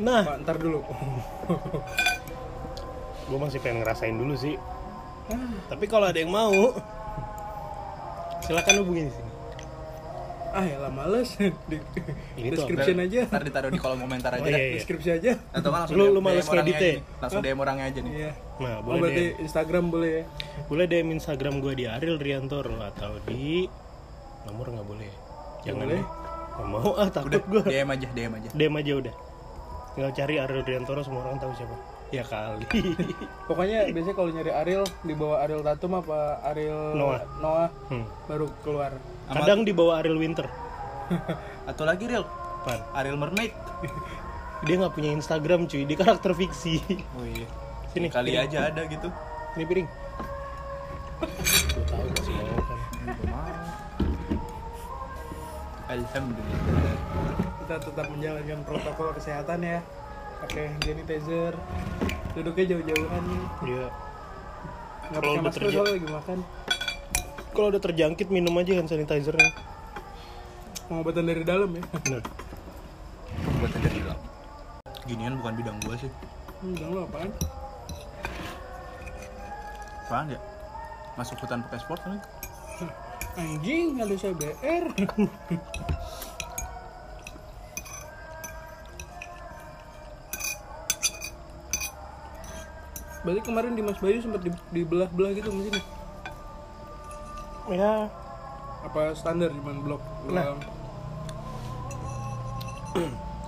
Nah. 0.00 0.22
Pak 0.22 0.36
ntar 0.46 0.56
dulu 0.56 0.80
gue 3.28 3.38
masih 3.38 3.58
pengen 3.62 3.84
ngerasain 3.84 4.16
dulu 4.16 4.34
sih. 4.34 4.56
Ah, 5.30 5.54
tapi 5.70 5.86
kalau 5.86 6.10
ada 6.10 6.18
yang 6.18 6.32
mau 6.34 6.52
silakan 8.42 8.74
hubungin 8.82 9.06
di 9.08 9.14
sini. 9.14 9.30
Ah 10.52 10.68
ya 10.68 10.76
lah 10.84 10.92
males 10.92 11.32
Di, 11.40 11.80
Ini 12.36 12.52
tuh 12.52 12.68
description 12.68 13.00
aja. 13.00 13.20
Ntar 13.24 13.42
ditaruh 13.48 13.70
di 13.72 13.80
kolom 13.80 14.04
komentar 14.04 14.36
aja. 14.36 14.44
Oh, 14.44 14.52
dah. 14.52 14.52
iya, 14.52 14.68
iya. 14.68 14.76
deskripsi 14.76 15.08
aja. 15.08 15.32
Atau 15.48 15.72
kan 15.72 15.88
langsung 15.88 15.96
Lu- 15.96 16.12
DM 16.12 16.12
lu 16.12 16.20
males 16.20 16.44
orangnya 16.44 16.60
ngedit 16.60 16.76
aja 16.76 16.84
ya? 16.84 16.92
nih. 16.92 17.02
langsung 17.24 17.40
DM 17.40 17.58
orangnya 17.64 17.84
aja 17.88 18.00
nih. 18.04 18.12
Iya. 18.12 18.30
Nah 18.60 18.72
oh 18.76 18.80
boleh 18.84 19.00
berarti 19.00 19.24
DM 19.24 19.42
Instagram 19.48 19.84
boleh 19.88 20.10
ya? 20.12 20.24
Boleh 20.68 20.84
DM 20.92 21.08
Instagram 21.16 21.54
gue 21.64 21.72
di 21.72 21.84
Ariel 21.88 22.18
Riantoro 22.20 22.76
atau 22.84 23.12
di 23.24 23.64
nomor 24.44 24.66
nggak 24.74 24.86
boleh 24.90 25.10
jangan 25.62 25.86
boleh. 25.88 25.96
deh 25.96 26.04
nggak 26.52 26.68
mau. 26.68 26.90
Ah 27.00 27.08
takut 27.08 27.28
udah 27.32 27.40
gue 27.48 27.62
DM 27.72 27.88
aja 27.88 28.06
DM 28.12 28.32
aja. 28.36 28.48
DM 28.52 28.74
aja 28.76 28.92
udah. 29.00 29.14
Tinggal 29.96 30.12
cari 30.12 30.34
Ariel 30.36 30.64
Riantoro 30.68 31.00
semua 31.00 31.24
orang 31.24 31.40
tahu 31.40 31.52
siapa 31.56 31.76
ya 32.16 32.24
kali. 32.24 32.68
Pokoknya 33.48 33.88
biasanya 33.88 34.16
kalau 34.16 34.28
nyari 34.28 34.52
Ariel 34.52 34.84
di 35.00 35.14
bawah 35.16 35.40
Ariel 35.40 35.64
Tatum 35.64 35.96
apa 35.96 36.44
Ariel 36.44 36.92
Noah. 36.92 37.22
Noah 37.40 37.68
Hmm. 37.88 38.04
baru 38.28 38.46
keluar. 38.60 38.92
Kadang 39.26 39.64
di 39.64 39.72
bawah 39.72 39.96
Ariel 39.98 40.20
Winter. 40.20 40.44
Atau 41.70 41.88
lagi 41.88 42.04
real 42.04 42.28
Pan. 42.62 42.84
Ariel 42.92 43.16
Mermaid. 43.16 43.52
Dia 44.62 44.74
nggak 44.76 44.92
punya 44.92 45.10
Instagram 45.10 45.64
cuy. 45.66 45.88
Dia 45.88 45.96
karakter 45.96 46.36
fiksi. 46.36 46.78
Oh 47.16 47.24
iya. 47.24 47.48
Sini, 47.90 48.08
kali 48.08 48.32
piring. 48.32 48.44
aja 48.46 48.58
ada 48.68 48.82
gitu. 48.86 49.08
Ini 49.56 49.64
piring. 49.64 49.88
Gue 51.22 51.80
tahu 51.88 52.06
mau. 53.28 53.48
Alhamdulillah. 55.88 56.94
Kita 57.62 57.76
tetap 57.80 58.06
menjalankan 58.08 58.60
protokol 58.64 59.08
kesehatan 59.16 59.60
ya 59.60 59.80
pakai 60.42 60.64
sanitizer 60.78 61.54
duduknya 62.32 62.64
jauh-jauhan. 62.74 63.22
Nih 63.22 63.42
dia 63.62 63.84
nggak 65.04 65.12
Kalau 65.12 65.22
pakai 65.22 65.32
udah 65.32 65.44
masker 65.44 65.60
terja- 65.60 65.76
soalnya 65.76 65.94
lagi 65.94 66.08
makan. 66.10 66.38
Kalau 67.52 67.66
udah 67.68 67.82
terjangkit 67.82 68.28
minum 68.28 68.54
aja 68.56 68.72
hand 68.72 68.88
sanitizernya. 68.88 69.50
Pengobatan 70.84 71.24
dari 71.24 71.42
dalam 71.42 71.70
ya. 71.70 71.82
Bener. 71.94 72.20
Buat 73.58 73.72
aja 73.72 73.88
bilang 73.90 74.20
ginian 75.04 75.34
bukan 75.36 75.52
bidang 75.54 75.76
gua 75.80 75.94
sih. 75.96 76.10
Hmm, 76.58 76.72
jangan 76.74 76.92
lu 76.92 77.00
apaan? 77.02 77.30
Apaan 80.02 80.26
ya? 80.28 80.40
Masuk 81.14 81.36
hutan 81.38 81.60
pakai 81.62 81.78
sport 81.78 82.00
kan? 82.02 82.18
Anjing 83.32 83.96
ada 83.96 84.12
CBR 84.12 84.84
Berarti 93.22 93.40
kemarin 93.40 93.72
di 93.72 93.82
Mas 93.82 93.96
Bayu 93.96 94.18
sempat 94.18 94.42
di- 94.42 94.50
dibelah-belah 94.72 95.30
gitu 95.32 95.50
mesinnya. 95.50 95.82
ya 97.64 98.10
Apa 98.82 99.14
standar 99.14 99.48
cuman 99.48 99.76
blok 99.80 100.02
doang? 100.26 100.58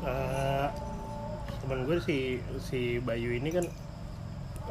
eh, 0.04 0.68
teman 1.58 1.82
gue 1.82 1.98
si 1.98 2.16
si 2.60 2.80
Bayu 2.98 3.34
ini 3.34 3.50
kan 3.50 3.66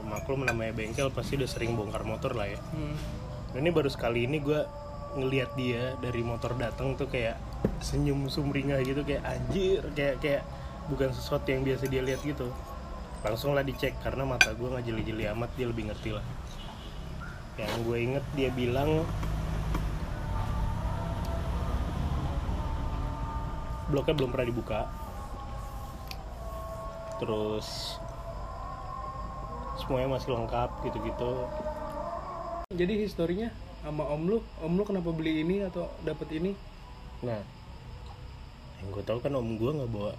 maklum 0.02 0.44
namanya 0.44 0.72
bengkel 0.72 1.10
pasti 1.10 1.36
udah 1.36 1.46
sering 1.46 1.76
bongkar 1.76 2.04
motor 2.04 2.32
lah 2.32 2.48
ya 2.48 2.60
Hmm. 2.72 2.96
Ini 3.54 3.70
baru 3.70 3.86
sekali 3.86 4.24
ini 4.24 4.40
gue 4.40 4.66
ngelihat 5.14 5.54
dia 5.54 5.94
dari 6.00 6.24
motor 6.24 6.56
datang 6.56 6.96
tuh 6.96 7.06
kayak 7.06 7.38
senyum 7.80 8.26
sumringah 8.26 8.82
gitu 8.82 9.04
kayak 9.04 9.22
anjir 9.22 9.84
kayak 9.94 10.18
kayak 10.18 10.42
bukan 10.88 11.12
sesuatu 11.12 11.46
yang 11.46 11.62
biasa 11.62 11.86
dia 11.86 12.02
lihat 12.02 12.24
gitu 12.24 12.50
langsung 13.24 13.56
lah 13.56 13.64
dicek 13.64 13.96
karena 14.04 14.28
mata 14.28 14.52
gue 14.52 14.68
nggak 14.68 14.84
jeli-jeli 14.84 15.32
amat 15.32 15.50
dia 15.56 15.68
lebih 15.72 15.88
ngerti 15.88 16.12
lah. 16.12 16.26
Yang 17.56 17.74
gue 17.88 17.98
inget 17.98 18.26
dia 18.36 18.50
bilang 18.52 19.08
bloknya 23.88 24.14
belum 24.20 24.30
pernah 24.36 24.48
dibuka. 24.52 24.80
Terus 27.24 27.96
semuanya 29.80 30.20
masih 30.20 30.36
lengkap 30.36 30.70
gitu-gitu. 30.84 31.32
Jadi 32.76 32.94
historinya 33.08 33.50
sama 33.84 34.04
om 34.12 34.28
lu, 34.28 34.38
om 34.60 34.74
lu 34.76 34.84
kenapa 34.84 35.12
beli 35.16 35.44
ini 35.44 35.64
atau 35.64 35.88
dapat 36.04 36.28
ini? 36.36 36.52
nah 37.24 37.40
yang 38.84 38.92
gue 38.92 39.04
tahu 39.08 39.24
kan 39.24 39.32
om 39.32 39.56
gue 39.56 39.72
nggak 39.72 39.92
bawa 39.96 40.12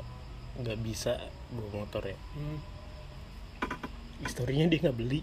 nggak 0.56 0.78
bisa 0.80 1.20
bawa 1.52 1.84
motor 1.84 2.08
ya. 2.08 2.16
Hmm. 2.32 2.73
Historinya 4.24 4.66
dia 4.66 4.78
nggak 4.88 4.96
beli. 4.96 5.20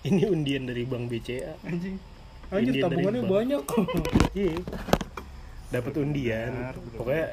Ini 0.00 0.32
undian 0.32 0.64
dari 0.64 0.84
bank 0.88 1.12
BCA 1.12 1.60
Anjing. 1.64 1.96
Dari 2.48 2.80
tabungannya 2.80 3.22
banyak. 3.24 3.62
iya. 4.38 4.56
Dapat 5.70 5.92
undian. 6.00 6.52
Benar, 6.52 6.76
benar. 6.76 6.96
pokoknya 6.96 7.26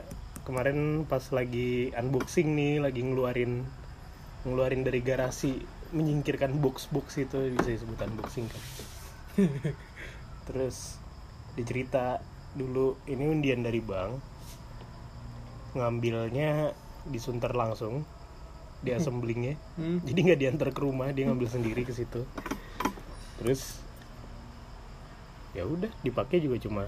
kemarin 0.48 0.79
pas 1.08 1.24
lagi 1.36 1.91
unboxing 1.91 2.56
nih 2.56 2.79
lagi 2.79 3.03
ngeluarin 3.03 3.67
ngeluarin 4.48 4.88
dari 4.88 5.03
garasi 5.03 5.60
menyingkirkan 5.91 6.60
box 6.63 6.88
box 6.91 7.20
itu 7.20 7.51
bisa 7.56 7.70
disebut 7.75 7.98
unboxing 8.03 8.48
kan. 8.48 8.63
Terus 10.48 11.00
dicerita 11.56 12.20
dulu 12.56 13.00
ini 13.08 13.27
undian 13.27 13.63
dari 13.63 13.79
bank. 13.79 14.20
Ngambilnya 15.75 16.72
disunter 17.08 17.56
langsung 17.56 18.03
di 18.79 18.91
assemblingnya 18.91 19.57
Hmm. 19.74 20.00
jadi 20.01 20.19
nggak 20.24 20.39
diantar 20.39 20.69
ke 20.69 20.79
rumah 20.79 21.10
dia 21.10 21.25
ngambil 21.25 21.48
sendiri 21.48 21.81
ke 21.81 21.91
situ 21.91 22.24
terus 23.38 23.81
ya 25.51 25.63
udah 25.63 25.89
dipakai 26.00 26.38
juga 26.38 26.57
cuma 26.60 26.84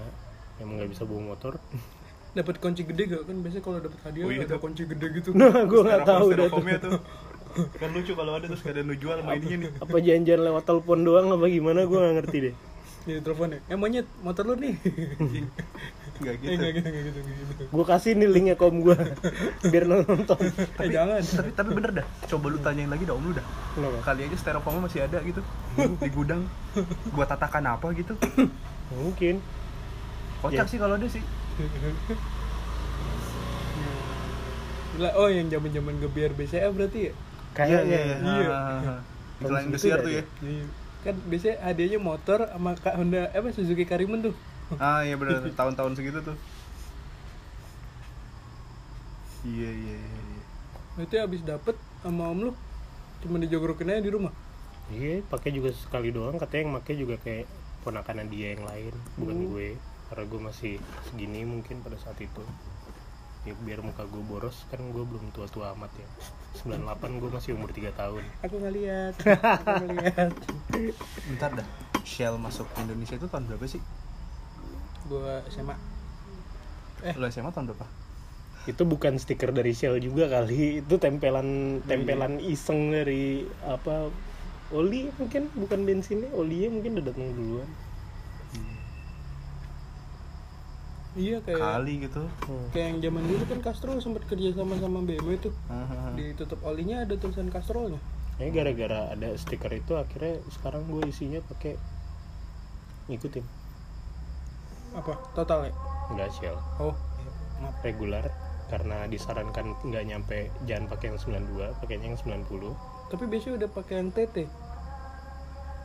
emang 0.56 0.78
nggak 0.78 0.90
bisa 0.90 1.02
bawa 1.02 1.34
motor 1.34 1.58
Dapat 2.30 2.62
kunci 2.62 2.86
gede 2.86 3.10
gak 3.10 3.26
kan 3.26 3.42
biasanya 3.42 3.58
kalau 3.60 3.78
dapat 3.82 3.98
hadiah 4.06 4.22
Oh 4.22 4.30
iya, 4.30 4.46
ada 4.46 4.54
kunci 4.56 4.86
gede 4.86 5.06
gitu. 5.12 5.34
nah 5.34 5.50
gue 5.50 5.80
nggak 5.82 6.06
tahu 6.06 6.26
dah 6.30 6.46
tuh. 6.78 7.02
Kan 7.74 7.90
lucu 7.90 8.14
kalau 8.14 8.38
ada 8.38 8.46
terus 8.46 8.62
kadang 8.62 8.86
lu 8.86 8.94
jual 8.94 9.18
sama 9.18 9.34
ininya 9.34 9.66
nih. 9.66 9.70
apa 9.82 9.96
janjian 9.98 10.38
lewat 10.38 10.62
telepon 10.62 11.02
doang 11.02 11.26
apa 11.26 11.50
gimana 11.50 11.82
gue 11.82 11.98
nggak 11.98 12.14
ngerti 12.22 12.36
deh 12.40 12.54
Di 13.00 13.18
teleponnya. 13.18 13.58
Eh 13.66 13.74
monyet, 13.74 14.06
motor 14.22 14.46
lu 14.46 14.54
nih. 14.54 14.78
Enggak 16.20 16.34
Eh 16.34 16.38
gitu. 16.38 16.52
enggak 16.52 16.72
gitu 16.76 16.86
enggak 16.86 17.04
gitu 17.04 17.18
enggak 17.18 17.36
gitu. 17.40 17.62
gue 17.70 17.84
kasih 17.86 18.10
nih 18.14 18.28
linknya 18.28 18.54
ke 18.54 18.64
om 18.64 18.76
gue 18.78 18.96
biar 19.66 19.84
nonton 19.86 20.40
Eh 20.76 20.88
jangan. 20.88 21.20
Tapi 21.20 21.50
tapi 21.52 21.70
bener 21.72 21.90
dah. 21.96 22.06
Coba 22.26 22.46
lu 22.48 22.58
tanyain 22.60 22.86
lagi 22.86 23.04
dah 23.04 23.14
om 23.14 23.24
lu 23.24 23.32
dah. 23.32 23.46
Kenapa? 23.72 23.98
Kali 24.04 24.20
aja 24.24 24.36
styrofoamnya 24.36 24.82
masih 24.84 25.00
ada 25.02 25.18
gitu 25.20 25.40
di 25.96 26.10
gudang. 26.10 26.44
Buat 27.10 27.28
tatakan 27.28 27.64
apa 27.66 27.90
gitu. 27.92 28.12
mungkin 28.90 29.40
Kocak 30.40 30.64
Ya. 30.64 30.70
sih 30.70 30.76
kalau 30.76 30.96
ada 30.96 31.04
sih. 31.04 31.20
Gila, 34.90 35.10
oh 35.14 35.28
yang 35.28 35.46
zaman-zaman 35.46 35.94
gebiar 35.98 36.32
BCA 36.32 36.68
berarti 36.68 37.08
ya? 37.08 37.12
kayaknya 37.50 37.98
Iya. 38.20 38.48
Ah, 38.50 38.98
Di 39.36 39.42
Tahun 39.42 39.48
Kelana 39.48 39.58
segitu 39.58 39.66
Indosiar 39.66 39.96
dah 39.96 40.02
tuh 40.02 40.10
dia. 40.10 40.18
ya. 40.18 40.24
Iya. 40.42 40.64
Kan 41.00 41.14
biasanya 41.24 41.56
hadiahnya 41.62 41.98
motor 41.98 42.38
sama 42.44 42.70
Kak 42.74 42.94
Honda 42.94 43.22
apa 43.30 43.48
Suzuki 43.50 43.84
Karimun 43.84 44.20
tuh. 44.22 44.34
Ah 44.78 45.02
iya 45.02 45.18
bener 45.18 45.42
tahun-tahun 45.50 45.98
segitu 45.98 46.20
tuh. 46.22 46.36
Iya 49.42 49.70
iya 49.72 49.96
iya. 49.96 50.20
iya. 50.30 50.42
Berarti 50.94 51.16
abis 51.16 51.40
dapet 51.42 51.76
sama 52.04 52.28
om 52.28 52.38
lu 52.38 52.52
cuma 53.20 53.36
dijogorokin 53.36 53.90
aja 53.90 54.00
di 54.00 54.12
rumah. 54.12 54.32
iya 54.90 55.22
pakai 55.22 55.54
juga 55.54 55.70
sekali 55.70 56.10
doang 56.10 56.34
katanya 56.34 56.62
yang 56.66 56.74
pakai 56.82 56.94
juga 56.98 57.14
kayak 57.22 57.46
ponakan 57.86 58.26
dia 58.26 58.58
yang 58.58 58.66
lain 58.66 58.90
bukan 59.14 59.36
Hmm. 59.38 59.46
gue 59.54 59.68
karena 60.10 60.24
gue 60.26 60.40
masih 60.42 60.72
segini 61.06 61.46
mungkin 61.46 61.78
pada 61.78 61.94
saat 61.94 62.18
itu 62.18 62.42
ya 63.46 63.54
biar 63.54 63.86
muka 63.86 64.02
gue 64.02 64.18
boros 64.26 64.66
kan 64.66 64.82
gue 64.82 65.04
belum 65.06 65.30
tua-tua 65.30 65.78
amat 65.78 65.94
ya 65.94 66.08
98 66.66 67.22
gue 67.22 67.30
masih 67.30 67.50
umur 67.54 67.70
3 67.70 67.94
tahun 67.94 68.24
Aku 68.42 68.56
ngeliat, 68.58 69.14
aku 69.62 69.84
ngeliat. 69.86 70.32
Bentar 71.30 71.50
dah. 71.54 71.68
Shell 72.02 72.34
masuk 72.34 72.66
ke 72.74 72.82
Indonesia 72.82 73.14
itu 73.14 73.30
tahun 73.30 73.46
berapa 73.46 73.70
sih? 73.70 73.78
Gua 75.10 75.42
SMA. 75.50 75.74
Eh. 77.02 77.14
Lu 77.18 77.26
SMA 77.26 77.50
tahun 77.50 77.74
berapa? 77.74 77.86
itu 78.68 78.82
bukan 78.84 79.16
stiker 79.16 79.56
dari 79.56 79.72
Shell 79.72 79.96
juga 80.04 80.28
kali 80.28 80.84
itu 80.84 80.94
tempelan 81.00 81.80
tempelan 81.88 82.36
iseng 82.44 82.92
dari 82.92 83.48
apa 83.64 84.12
oli 84.76 85.08
mungkin 85.16 85.48
bukan 85.56 85.88
bensinnya 85.88 86.28
olinya 86.36 86.68
mungkin 86.68 87.00
udah 87.00 87.04
datang 87.08 87.28
duluan 87.32 87.70
Iya 91.10 91.42
kayak 91.42 91.58
Kali 91.58 92.06
gitu. 92.06 92.22
Hmm. 92.22 92.70
kayak 92.70 92.86
yang 92.86 92.98
zaman 93.02 93.22
dulu 93.26 93.42
kan 93.50 93.58
Castrol 93.66 93.98
sempat 93.98 94.30
kerja 94.30 94.54
sama 94.54 94.78
sama 94.78 95.02
BMW 95.02 95.42
tuh. 95.42 95.50
Ah. 95.66 96.14
Ditutup 96.14 96.62
olinya 96.62 97.02
ada 97.02 97.18
tulisan 97.18 97.50
Castrolnya. 97.50 97.98
Ini 98.38 98.54
gara-gara 98.54 99.10
ada 99.18 99.34
stiker 99.34 99.74
itu 99.74 99.98
akhirnya 99.98 100.38
sekarang 100.54 100.86
gue 100.86 101.02
isinya 101.10 101.42
pakai 101.50 101.74
ngikutin 103.10 103.42
Apa? 104.92 105.12
Total 105.32 105.66
ya? 105.66 105.72
nggak 106.10 106.28
Shell 106.32 106.58
Oh, 106.76 106.90
iya. 107.16 107.30
maaf. 107.60 107.74
regular 107.80 108.24
karena 108.66 109.06
disarankan 109.06 109.78
nggak 109.80 110.04
nyampe 110.04 110.38
jangan 110.64 110.86
pakai 110.86 111.06
yang 111.08 111.18
92 111.18 111.78
pakainya 111.78 112.06
yang 112.08 112.18
90 112.18 112.74
Tapi 113.10 113.24
biasanya 113.26 113.54
udah 113.56 113.70
pakai 113.70 113.94
yang 113.96 114.10
TT. 114.10 114.36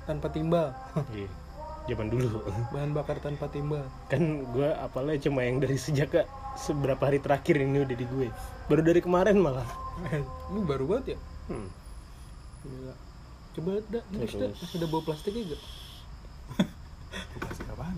Tanpa 0.04 0.28
timbal. 0.30 0.70
Iya, 1.12 1.30
zaman 1.88 2.10
dulu 2.10 2.42
Bahan 2.72 2.92
bakar 2.92 3.18
tanpa 3.20 3.46
timbal. 3.46 3.86
kan 4.08 4.22
gue 4.48 4.70
apalnya 4.76 5.18
cuma 5.20 5.42
yang 5.42 5.58
dari 5.58 5.78
sejak 5.78 6.26
seberapa 6.56 6.98
hari 7.00 7.18
terakhir 7.20 7.58
ini 7.60 7.82
udah 7.82 7.94
di 7.94 8.06
gue 8.08 8.28
baru 8.66 8.82
dari 8.82 9.02
kemarin 9.02 9.38
malah 9.38 9.70
Ini 10.50 10.60
baru 10.62 10.86
banget 10.88 11.14
ya? 11.14 11.18
hmm. 11.48 11.70
Gila. 12.66 12.96
Coba 13.54 13.72
dah, 13.88 14.04
terus 14.10 14.74
ada 14.74 14.86
bawa 14.86 15.02
plastiknya 15.04 15.42
gak? 15.48 15.62
Plastik 17.38 17.68
apaan? 17.70 17.94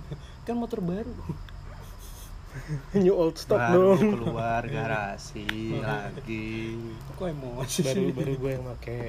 Kan 0.47 0.55
motor 0.57 0.79
baru. 0.79 1.11
new 2.97 3.13
old 3.13 3.37
stock 3.37 3.59
Baru 3.59 3.93
dong 3.93 4.17
keluar 4.17 4.63
garasi 4.65 5.77
lagi. 5.77 6.73
Kok 7.13 7.27
emosi 7.27 7.79
baru 7.85 8.01
sih? 8.01 8.15
baru 8.15 8.33
gue 8.33 8.51
yang 8.51 8.65
pakai 8.73 9.01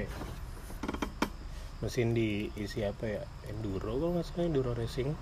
mesin 1.79 2.11
diisi 2.11 2.83
apa 2.83 3.07
ya 3.07 3.23
enduro 3.47 3.95
kalau 3.95 4.11
nggak 4.13 4.27
salah 4.27 4.45
enduro 4.45 4.75
racing 4.75 5.15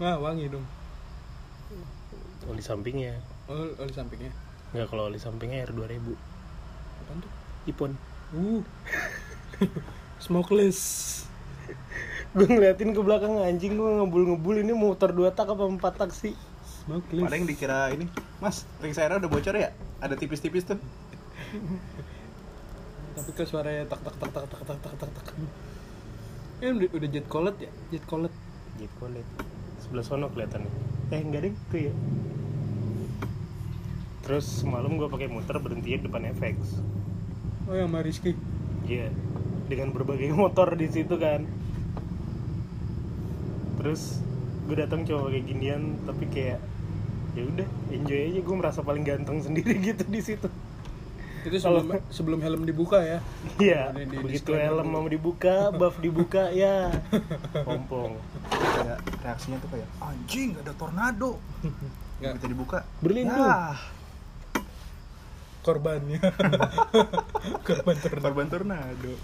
Nah, 0.00 0.16
wangi 0.18 0.48
dong. 0.48 0.64
oli 2.42 2.58
sampingnya 2.58 3.20
Oh, 3.46 3.70
oh 3.76 3.86
di 3.86 3.94
sampingnya. 3.94 4.32
nggak 4.72 4.88
kalau 4.88 5.06
oli 5.06 5.20
sampingnya 5.20 5.62
R 5.62 5.70
2000 5.70 6.02
Apaan 6.98 7.18
tuh? 7.20 7.32
Ipon 7.68 7.92
Uh. 8.32 8.64
Smokeless. 10.24 10.80
Gue 12.32 12.46
ngeliatin 12.48 12.96
ke 12.96 13.00
belakang 13.04 13.36
anjing 13.44 13.76
gue 13.76 13.90
ngebul-ngebul 14.00 14.56
ini 14.64 14.72
motor 14.72 15.12
dua 15.12 15.30
tak 15.32 15.52
apa 15.52 15.64
empat 15.68 15.94
tak 16.00 16.10
sih 16.12 16.32
Smokeless. 16.82 17.30
Paling 17.30 17.46
dikira 17.46 17.94
ini, 17.94 18.10
Mas, 18.42 18.66
ring 18.82 18.90
saya 18.90 19.14
udah 19.14 19.30
bocor 19.30 19.54
ya? 19.54 19.70
Ada 20.02 20.18
tipis-tipis 20.18 20.66
tuh. 20.66 20.82
Tapi 23.14 23.30
ke 23.38 23.46
suaranya 23.46 23.86
tak 23.86 24.02
tak 24.02 24.14
tak 24.18 24.30
tak 24.34 24.44
tak 24.50 24.60
tak 24.66 24.78
tak 24.82 24.94
tak 24.98 25.10
tak. 25.14 25.26
Ini 26.58 26.74
udah, 26.74 26.88
udah 26.90 27.08
jet 27.10 27.26
collet 27.30 27.54
ya? 27.62 27.70
Jet 27.94 28.02
collet. 28.10 28.34
Jet 28.82 28.90
Colet 28.98 29.26
sebelah 29.82 30.04
sono 30.06 30.26
kelihatan 30.32 30.64
eh 31.12 31.20
enggak 31.20 31.44
deh 31.44 31.52
itu 31.52 31.76
ya 31.90 31.92
terus 34.22 34.46
semalam 34.48 34.96
gue 34.96 35.04
pakai 35.10 35.28
muter 35.28 35.58
berhenti 35.60 35.98
depan 36.00 36.24
FX 36.32 36.80
Oh 37.70 37.78
yang 37.78 37.94
sama 37.94 38.02
Rizky. 38.02 38.34
Iya, 38.90 39.14
dengan 39.70 39.94
berbagai 39.94 40.34
motor 40.42 40.74
di 40.74 40.90
situ 40.90 41.14
kan. 41.14 41.46
Terus 43.82 44.22
gue 44.62 44.76
datang 44.78 45.02
cuma 45.02 45.26
kayak 45.26 45.44
ginian, 45.44 45.82
tapi 46.02 46.24
kayak 46.26 46.62
ya 47.32 47.42
udah 47.42 47.64
enjoy 47.90 48.20
aja 48.22 48.40
gue 48.40 48.56
merasa 48.56 48.80
paling 48.80 49.02
ganteng 49.02 49.40
sendiri 49.40 49.74
gitu 49.90 50.04
di 50.04 50.20
situ. 50.20 50.48
Itu 51.42 51.58
sebelum 51.58 51.98
sebelum 52.06 52.38
helm 52.38 52.62
dibuka 52.62 53.02
ya. 53.02 53.18
Iya, 53.58 53.90
Di- 53.90 54.06
di- 54.06 54.22
begitu 54.22 54.54
helm 54.54 54.86
mau 54.86 55.02
dibuka, 55.04 55.74
buff 55.74 55.98
dibuka 55.98 56.54
ya, 56.54 56.94
pompong. 57.58 58.14
Kayak 58.48 58.98
reaksinya 59.18 59.58
tuh 59.58 59.70
kayak 59.72 59.88
anjing 59.98 60.54
ada 60.54 60.70
tornado. 60.72 61.42
Nggak. 62.22 62.32
Kita 62.38 62.46
dibuka. 62.46 62.78
Berlindung. 63.02 63.42
Ya, 63.42 63.74
Korbannya. 65.62 66.18
Korban 67.62 67.96
ternak. 68.02 68.22
korban 68.24 68.46
tornado. 68.46 69.14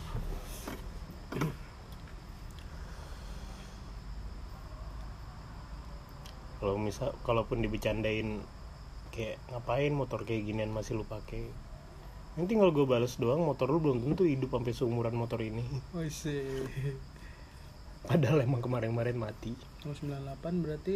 Kalau 6.58 6.74
misal 6.78 7.14
kalaupun 7.22 7.62
dibecandain 7.62 8.42
kayak 9.14 9.38
ngapain 9.50 9.94
motor 9.94 10.22
kayak 10.26 10.46
ginian 10.46 10.70
masih 10.70 10.98
lu 10.98 11.04
pakai 11.06 11.48
nanti 12.38 12.54
kalau 12.54 12.70
gue 12.70 12.86
bales 12.86 13.18
doang 13.18 13.42
motor 13.42 13.66
lu 13.70 13.82
belum 13.82 13.98
tentu 14.04 14.22
hidup 14.26 14.54
sampai 14.54 14.74
seumuran 14.74 15.14
motor 15.14 15.42
ini 15.42 15.62
Oh 15.94 16.06
sih. 16.06 16.44
padahal 18.10 18.46
emang 18.46 18.62
kemarin-kemarin 18.62 19.18
mati 19.18 19.54
Tahun 19.82 19.94
98 19.94 20.64
berarti 20.64 20.94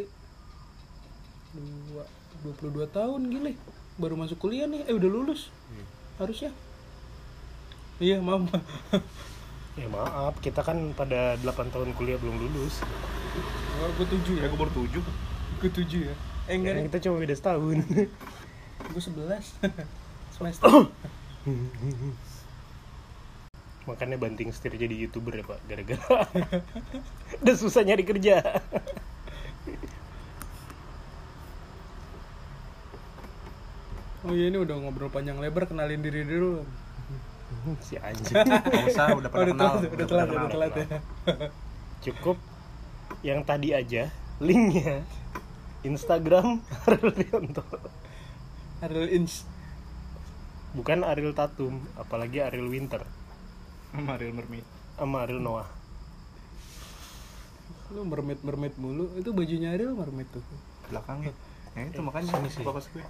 dua, 1.52 2.04
22 2.42 2.88
tahun 2.88 3.20
gile. 3.28 3.52
Baru 4.00 4.16
masuk 4.16 4.40
kuliah 4.40 4.64
nih. 4.64 4.88
Eh 4.88 4.94
udah 4.96 5.10
lulus. 5.10 5.52
Harusnya. 6.16 6.50
Iya, 8.00 8.18
maaf. 8.24 8.48
ya 9.80 9.88
maaf 9.88 10.36
kita 10.44 10.60
kan 10.60 10.92
pada 10.92 11.40
8 11.40 11.72
tahun 11.72 11.96
kuliah 11.96 12.20
belum 12.20 12.36
lulus 12.36 12.84
Oh, 13.80 13.88
gue 13.96 14.04
tujuh 14.04 14.36
ya. 14.36 14.44
Ya 14.44 14.52
gue 14.52 14.58
baru 14.60 14.72
tujuh. 14.76 15.00
Gue 15.62 15.70
tujuh 15.72 16.10
ya. 16.10 16.14
Eh 16.44 16.58
enggak 16.58 16.74
nih. 16.74 16.82
kita 16.90 16.98
cuma 17.06 17.16
beda 17.16 17.32
setahun 17.32 17.78
Gue 18.92 18.98
sebelas. 19.00 19.46
Semester. 20.34 20.66
makanya 23.82 24.14
banting 24.14 24.54
setir 24.54 24.78
jadi 24.78 24.94
youtuber 24.94 25.34
ya 25.34 25.42
pak 25.42 25.58
gara-gara 25.66 26.22
udah 27.42 27.56
susah 27.58 27.82
nyari 27.82 28.06
kerja 28.06 28.38
Oh 34.22 34.30
iya 34.30 34.46
ini 34.46 34.58
udah 34.62 34.78
ngobrol 34.78 35.10
panjang 35.10 35.34
lebar 35.42 35.66
kenalin 35.66 35.98
diri 35.98 36.22
dulu. 36.22 36.62
si 37.82 37.94
anjing 37.98 38.38
Gak 38.38 38.86
usah, 38.86 39.14
udah 39.14 39.28
Oh, 39.28 39.34
pada 39.34 39.42
udah 39.44 39.52
kenal. 39.52 39.70
telat, 39.76 39.92
udah 39.92 40.06
telat, 40.06 40.26
ya, 40.26 40.34
udah 40.36 40.50
telat 40.50 40.72
ya. 40.74 40.86
cukup 42.02 42.36
yang 43.22 43.42
tadi 43.42 43.70
aja 43.70 44.10
linknya 44.38 45.02
Instagram 45.82 46.62
Ariel 46.86 47.10
Rianto 47.10 47.62
Ariel 48.82 49.08
Inch. 49.14 49.42
bukan 50.72 51.04
Ariel 51.04 51.34
Tatum 51.36 51.82
apalagi 51.98 52.40
Ariel 52.40 52.70
Winter 52.70 53.02
Mario 53.92 54.32
Mermaid. 54.32 54.64
sama 54.96 55.26
Ariel 55.26 55.42
Noah 55.42 55.68
Lu 57.92 58.08
mermaid 58.08 58.40
mermaid 58.40 58.72
mulu. 58.80 59.04
Itu 59.20 59.36
bajunya 59.36 59.76
Ariel 59.76 59.92
mermaid 59.92 60.24
tuh. 60.32 60.40
Belakang 60.88 61.28
ya. 61.28 61.32
Itu 61.92 62.00
makanya 62.00 62.40
sini 62.40 62.48
sih. 62.48 62.64
fokus 62.64 62.88
gue. 62.88 63.04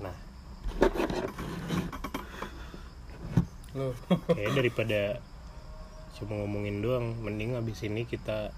nah 0.00 0.16
Loh. 3.76 3.92
kayak 4.32 4.56
daripada 4.56 5.20
cuma 6.16 6.40
ngomongin 6.40 6.80
doang 6.80 7.20
mending 7.20 7.52
abis 7.52 7.84
ini 7.84 8.08
kita 8.08 8.48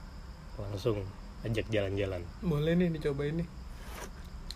langsung 0.54 1.02
ajak 1.42 1.66
jalan-jalan 1.68 2.22
Boleh 2.40 2.72
nih 2.74 2.88
dicobain 2.90 3.42
nih. 3.42 3.48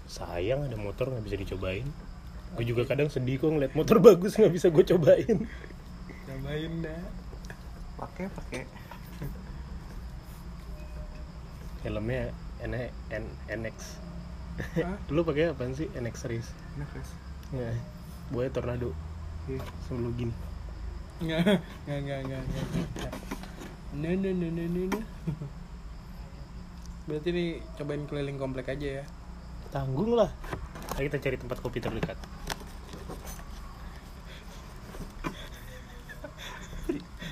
sayang 0.06 0.62
ada 0.62 0.78
motor 0.78 1.10
nggak 1.10 1.24
bisa 1.26 1.36
dicobain 1.36 1.86
gue 2.56 2.64
juga 2.64 2.86
kadang 2.86 3.10
sedih 3.10 3.36
kok 3.36 3.50
ngeliat 3.50 3.74
motor 3.74 3.98
bagus 4.06 4.38
nggak 4.38 4.54
bisa 4.54 4.70
gue 4.70 4.84
cobain 4.86 5.38
Cobain 6.26 6.72
dah. 6.82 7.02
Pakai, 7.96 8.26
pakai. 8.28 8.62
helmnya 11.82 12.28
N 12.60 12.72
N 13.08 13.24
NX 13.48 14.02
Hah? 14.82 14.96
lu 15.14 15.22
pakai 15.22 15.52
apaan 15.52 15.72
sih 15.72 15.86
NX 15.92 16.14
series 16.18 16.48
guys. 16.76 17.10
nggak 17.50 17.74
buaya 18.28 18.50
tornado 18.50 18.90
Iya. 19.46 19.62
sebelum 19.86 20.10
gini 20.14 20.34
Nggak, 21.16 21.62
nggak, 21.86 22.00
nggak, 22.04 22.20
nggak, 22.26 22.42
nggak. 22.44 23.12
Nah, 23.96 24.12
nah, 24.12 24.34
nah. 24.36 25.00
Berarti 27.06 27.28
nih 27.30 27.48
cobain 27.78 28.02
keliling 28.10 28.38
komplek 28.38 28.66
aja 28.70 29.02
ya. 29.02 29.04
tanggung 29.66 30.14
lah 30.14 30.30
Ayo 30.96 31.10
kita 31.10 31.18
cari 31.20 31.36
tempat 31.36 31.58
kopi 31.58 31.82
terdekat 31.82 32.16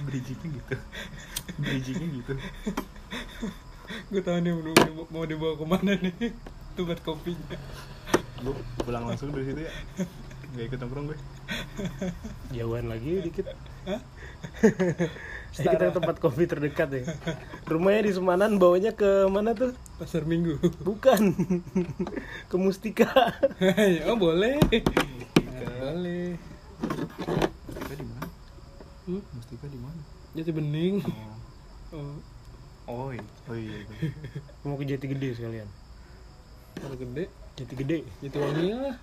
Bridgingnya 0.05 0.49
gitu. 0.61 0.75
Bridgingnya 1.59 2.07
gitu. 2.23 2.33
Gue 4.13 4.23
tahu 4.23 4.37
nih 4.45 4.53
mau, 4.53 4.63
dibawa- 4.63 5.11
mau 5.11 5.25
dibawa 5.25 5.55
ke 5.57 5.65
mana 5.65 5.93
nih 5.97 6.31
tempat 6.77 6.99
kopinya. 7.03 7.57
Gue 8.45 8.55
pulang 8.85 9.09
langsung 9.09 9.33
dari 9.33 9.49
situ 9.49 9.61
ya. 9.65 9.73
Gak 10.55 10.65
ikut 10.71 10.79
nongkrong 10.85 11.07
gue. 11.11 11.19
jauhan 12.55 12.87
lagi 12.87 13.27
dikit 13.27 13.51
Hah? 13.85 14.01
Ayo 15.55 15.71
kita 15.71 15.87
ke 15.87 15.95
tempat 15.95 16.17
kopi 16.19 16.51
terdekat 16.51 16.89
ya 16.91 17.03
rumahnya 17.71 18.11
di 18.11 18.13
Semanan 18.19 18.59
bawanya 18.59 18.91
ke 18.91 19.31
mana 19.31 19.55
tuh 19.55 19.71
Pasar 20.03 20.27
Minggu. 20.27 20.59
bukan 20.83 21.31
ke 22.51 22.57
Mustika 22.59 23.07
oh 24.11 24.19
boleh. 24.19 24.59
Nah, 24.67 25.95
boleh. 25.95 26.35
Mustika 27.71 27.95
di 27.95 28.03
mana? 28.03 28.27
Hmm? 29.07 29.23
Mustika 29.31 29.67
di 29.71 29.79
mana? 29.79 30.03
Jati 30.35 30.51
bening. 30.51 30.97
Oh. 31.95 31.95
Oh, 31.95 32.19
Oh 32.91 33.09
iya. 33.15 33.23
Oh 33.47 33.55
iya. 33.55 33.79
iya. 33.87 34.11
mau 34.67 34.75
ke 34.75 34.85
Jati 34.91 35.07
Gede 35.07 35.39
sekalian 35.39 35.71
kalau 36.75 36.99
gede, 36.99 37.31
Jati 37.55 37.75
Gede 37.79 37.99
Jati 38.19 38.37
wangi 38.43 38.75
lah. 38.75 38.99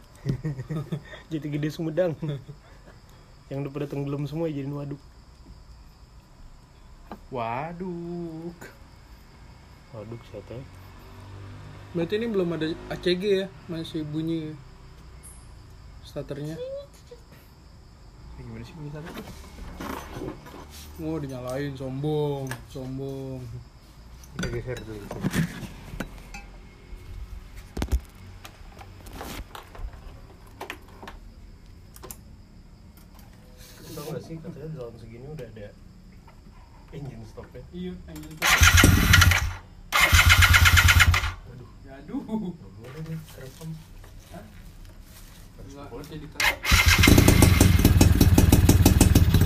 Jati 1.31 1.47
Gede 1.47 1.67
Sumedang 1.71 2.11
yang 3.51 3.67
udah 3.67 3.73
pada 3.75 3.87
tenggelam 3.91 4.23
semua 4.23 4.47
jadi 4.47 4.63
waduk 4.71 5.01
Waduh. 7.31 8.51
waduk 9.91 10.21
siapa 10.31 10.51
ya? 10.55 10.63
Berarti 11.91 12.19
ini 12.19 12.27
belum 12.27 12.55
ada 12.55 12.67
ACG 12.91 13.23
ya, 13.23 13.47
masih 13.71 14.03
bunyi 14.07 14.55
starternya. 16.07 16.55
Eh, 16.55 18.43
gimana 18.43 18.63
sih 18.63 18.75
bisa 18.79 18.99
tuh? 19.03 19.27
Oh 21.03 21.19
dinyalain, 21.19 21.75
sombong, 21.75 22.47
sombong. 22.71 23.43
kita 24.31 24.47
geser 24.47 24.79
dulu 24.87 25.03
tau 33.91 34.07
gak 34.07 34.23
dalam 34.91 35.07
segini 35.07 35.23
udah 35.23 35.47
ada 35.55 35.67
engine 36.91 37.23
stopnya 37.23 37.63
Iya, 37.71 37.95
angin 38.11 38.27
waduh 41.47 41.71
Ya, 41.87 41.95
aduh. 42.03 42.19
nggak 42.27 42.71
boleh 42.75 42.99
nih 43.07 43.19
kerekam 43.31 43.69
Enggak, 45.71 45.87
masih 45.87 46.15
di 46.19 46.27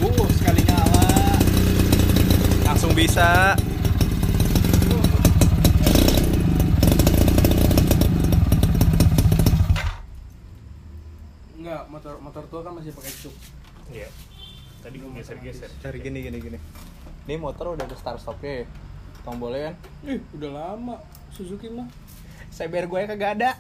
Uh, 0.01 0.25
sekali 0.33 0.61
nyala. 0.65 1.05
Langsung 2.65 2.93
bisa. 2.97 3.53
Enggak, 11.53 11.85
motor 11.93 12.17
motor 12.21 12.43
tua 12.49 12.61
kan 12.65 12.73
masih 12.73 12.89
pakai 12.93 13.13
cuk. 13.21 13.35
iya 13.93 14.09
tadi 14.85 15.01
gue 15.01 15.09
geser-geser 15.17 15.73
Cari 15.81 15.97
gini 15.97 16.21
gini 16.21 16.37
gini. 16.37 16.59
Ini 17.25 17.41
motor 17.41 17.73
udah 17.73 17.89
ada 17.89 17.97
start 17.97 18.21
stopnya 18.21 18.61
ya. 18.61 18.65
Tombolnya 19.25 19.73
kan. 19.73 19.75
Ih, 20.05 20.21
udah 20.37 20.49
lama 20.53 21.01
Suzuki 21.33 21.73
mah. 21.73 21.89
Cyber 22.53 22.85
gue 22.85 22.99
kagak 23.09 23.41
ada. 23.41 23.57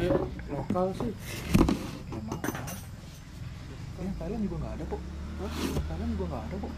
Eh, 0.00 0.08
lokal 0.56 0.96
sih. 0.96 1.12
Ya. 2.08 2.20
Yang 4.00 4.14
Thailand 4.16 4.42
juga 4.48 4.56
nggak 4.64 4.74
ada 4.80 4.84
kok. 4.88 5.00
Hah? 5.44 5.52
Thailand 5.92 6.10
juga 6.16 6.24
nggak 6.32 6.44
ada 6.48 6.56
kok. 6.56 6.72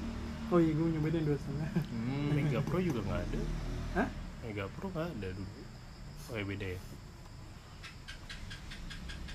Oh 0.52 0.58
iya, 0.60 0.72
gue 0.74 0.86
nyobain 0.90 1.14
yang 1.14 1.26
dua 1.30 1.38
setengah. 1.38 1.70
Hmm. 1.86 2.28
Mega 2.34 2.60
Pro 2.66 2.78
juga 2.82 3.00
nggak 3.00 3.20
ada 3.24 3.40
Hah? 3.96 4.08
Mega 4.44 4.64
Pro 4.76 4.92
nggak 4.92 5.08
ada 5.16 5.28
dulu 5.32 5.62
oh 6.32 6.36
ya 6.40 6.44
beda 6.48 6.66
ya 6.72 6.80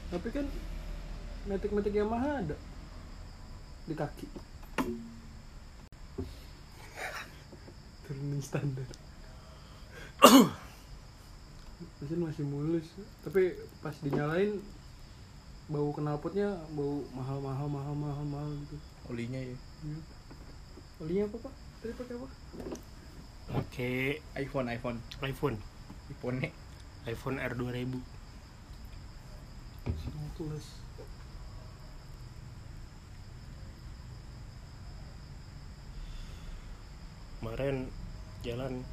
Tapi 0.08 0.28
kan 0.32 0.46
metik-metik 1.48 1.96
Yamaha 1.96 2.44
ada 2.44 2.58
di 3.88 3.96
kaki. 3.96 4.28
Turunin 8.04 8.44
standar. 8.44 8.84
Mesin 12.04 12.20
masih 12.20 12.44
mulus, 12.44 12.88
tapi 13.24 13.56
pas 13.80 13.96
dinyalain 14.04 14.60
bau 15.72 15.92
knalpotnya 15.96 16.52
bau 16.76 17.04
mahal 17.16 17.40
mahal 17.40 17.68
mahal 17.72 17.96
mahal 17.96 18.26
mahal 18.28 18.52
gitu. 18.68 18.76
Olinya 19.08 19.40
ya. 19.40 19.56
Iya. 19.88 20.00
Olinya 21.00 21.24
apa 21.32 21.38
pak? 21.48 21.54
Tadi 21.80 21.94
pakai 21.96 22.16
apa? 22.20 22.28
oke 23.48 24.20
iPhone 24.36 24.68
iPhone. 24.68 25.00
iPhone 25.24 25.56
iPhone 26.12 26.38
iPhone 27.08 27.38
R 27.40 27.54
2000 27.56 27.96
Tulus. 30.36 30.87
Kemarin 37.48 37.88
jalan 38.44 38.84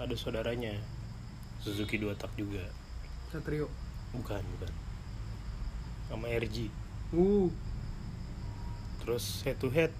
ada 0.00 0.16
saudaranya 0.16 0.72
Suzuki 1.60 2.00
dua 2.00 2.16
tak 2.16 2.32
juga. 2.32 2.64
Satrio? 3.28 3.68
Bukan 4.16 4.40
bukan. 4.40 4.72
Sama 6.08 6.32
RG 6.32 6.72
uh. 7.12 7.52
Terus 9.04 9.44
head 9.44 9.60
to 9.60 9.68
head 9.68 9.92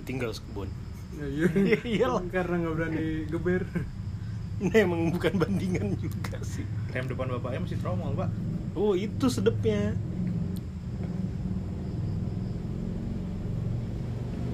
ditinggal 0.00 0.32
sekebon 0.32 0.72
ya, 1.20 1.28
iya. 1.28 1.48
Iyalah. 2.00 2.24
karena 2.32 2.64
nggak 2.64 2.74
berani 2.80 3.06
geber. 3.28 3.68
Ini 4.64 4.88
emang 4.88 5.12
bukan 5.12 5.36
bandingan 5.36 6.00
juga 6.00 6.40
sih. 6.40 6.64
Rem 6.96 7.12
depan 7.12 7.28
bapaknya 7.28 7.60
masih 7.68 7.76
tromol 7.84 8.16
pak. 8.16 8.32
Oh 8.72 8.96
itu 8.96 9.28
sedepnya. 9.28 9.92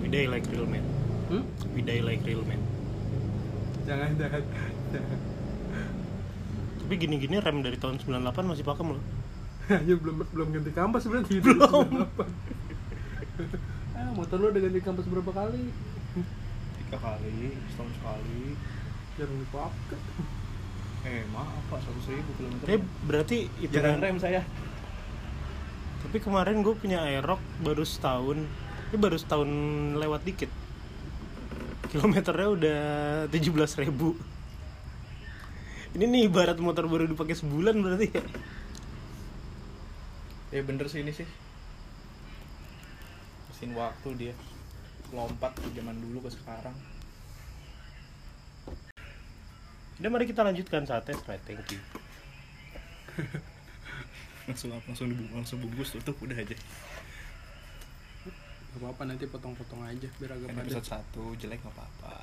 We 0.03 0.27
like 0.27 0.43
real 0.51 0.67
men 0.67 1.00
hmm? 1.31 1.45
we 1.73 1.81
die 1.87 2.03
like 2.03 2.27
real 2.27 2.43
men. 2.45 2.59
Jangan 3.87 4.19
jangan. 4.19 4.43
Jangan 4.91 5.19
tapi 6.91 7.07
gini-gini 7.07 7.39
rem 7.39 7.63
dari 7.63 7.79
tahun 7.79 8.03
98 8.03 8.51
masih 8.51 8.67
pakem 8.67 8.99
loh. 8.99 9.03
Aja 9.71 9.95
belum 10.03 10.27
belum 10.27 10.49
ganti 10.59 10.75
kampas 10.75 11.07
berarti 11.07 11.39
Belum. 11.39 12.11
ah 13.95 14.11
motor 14.19 14.43
lo 14.43 14.51
udah 14.51 14.59
ganti 14.59 14.83
kampas 14.83 15.07
berapa 15.07 15.31
kali? 15.31 15.71
Tiga 16.83 16.99
kali 16.99 17.55
setahun 17.71 17.95
sekali. 17.95 18.59
Jarang 19.15 19.39
dipakai. 19.39 20.03
Eh 21.07 21.23
maaf 21.31 21.63
pak 21.71 21.79
seratus 21.79 22.07
ribu 22.11 22.31
kilometer. 22.35 22.67
Tapi 22.67 22.79
berarti 23.07 23.37
itu 23.63 23.71
jangan 23.71 24.03
rem 24.03 24.19
saya. 24.19 24.43
Tapi 26.03 26.19
kemarin 26.19 26.67
gue 26.67 26.75
punya 26.75 27.07
Aerox 27.07 27.39
baru 27.63 27.87
setahun 27.87 28.51
ini 28.91 28.99
baru 28.99 29.15
setahun 29.15 29.51
lewat 29.95 30.27
dikit 30.27 30.51
kilometernya 31.91 32.49
udah 32.55 32.81
17.000 33.35 33.87
ribu. 33.91 34.15
Ini 35.91 36.07
nih 36.07 36.31
ibarat 36.31 36.55
motor 36.63 36.87
baru 36.87 37.11
dipakai 37.11 37.35
sebulan 37.35 37.83
berarti 37.83 38.07
ya. 38.15 38.23
Ya 40.55 40.63
bener 40.63 40.87
sih 40.87 41.03
ini 41.03 41.11
sih. 41.11 41.27
Mesin 43.51 43.75
waktu 43.75 44.09
dia. 44.15 44.35
Lompat 45.11 45.59
ke 45.59 45.67
zaman 45.75 45.99
dulu 45.99 46.23
ke 46.27 46.31
sekarang. 46.31 46.75
Udah 49.99 50.11
mari 50.15 50.31
kita 50.31 50.47
lanjutkan 50.47 50.87
saatnya 50.87 51.19
right? 51.27 51.43
Thank 51.43 51.75
you. 51.75 51.83
Langsung 54.47 54.71
langsung 54.73 55.07
dibungkus 55.11 55.35
langsung 55.35 55.59
bungkus 55.63 55.95
tutup 55.95 56.17
udah 56.23 56.35
aja 56.35 56.57
Gak 58.71 58.79
apa-apa 58.87 59.03
nanti 59.11 59.25
potong-potong 59.27 59.83
aja 59.83 60.09
biar 60.19 60.31
agak 60.39 60.47
kan 60.51 60.55
padat. 60.57 60.67
episode 60.71 60.87
satu 60.87 61.23
jelek 61.37 61.59
nggak 61.61 61.75
apa-apa 61.75 62.15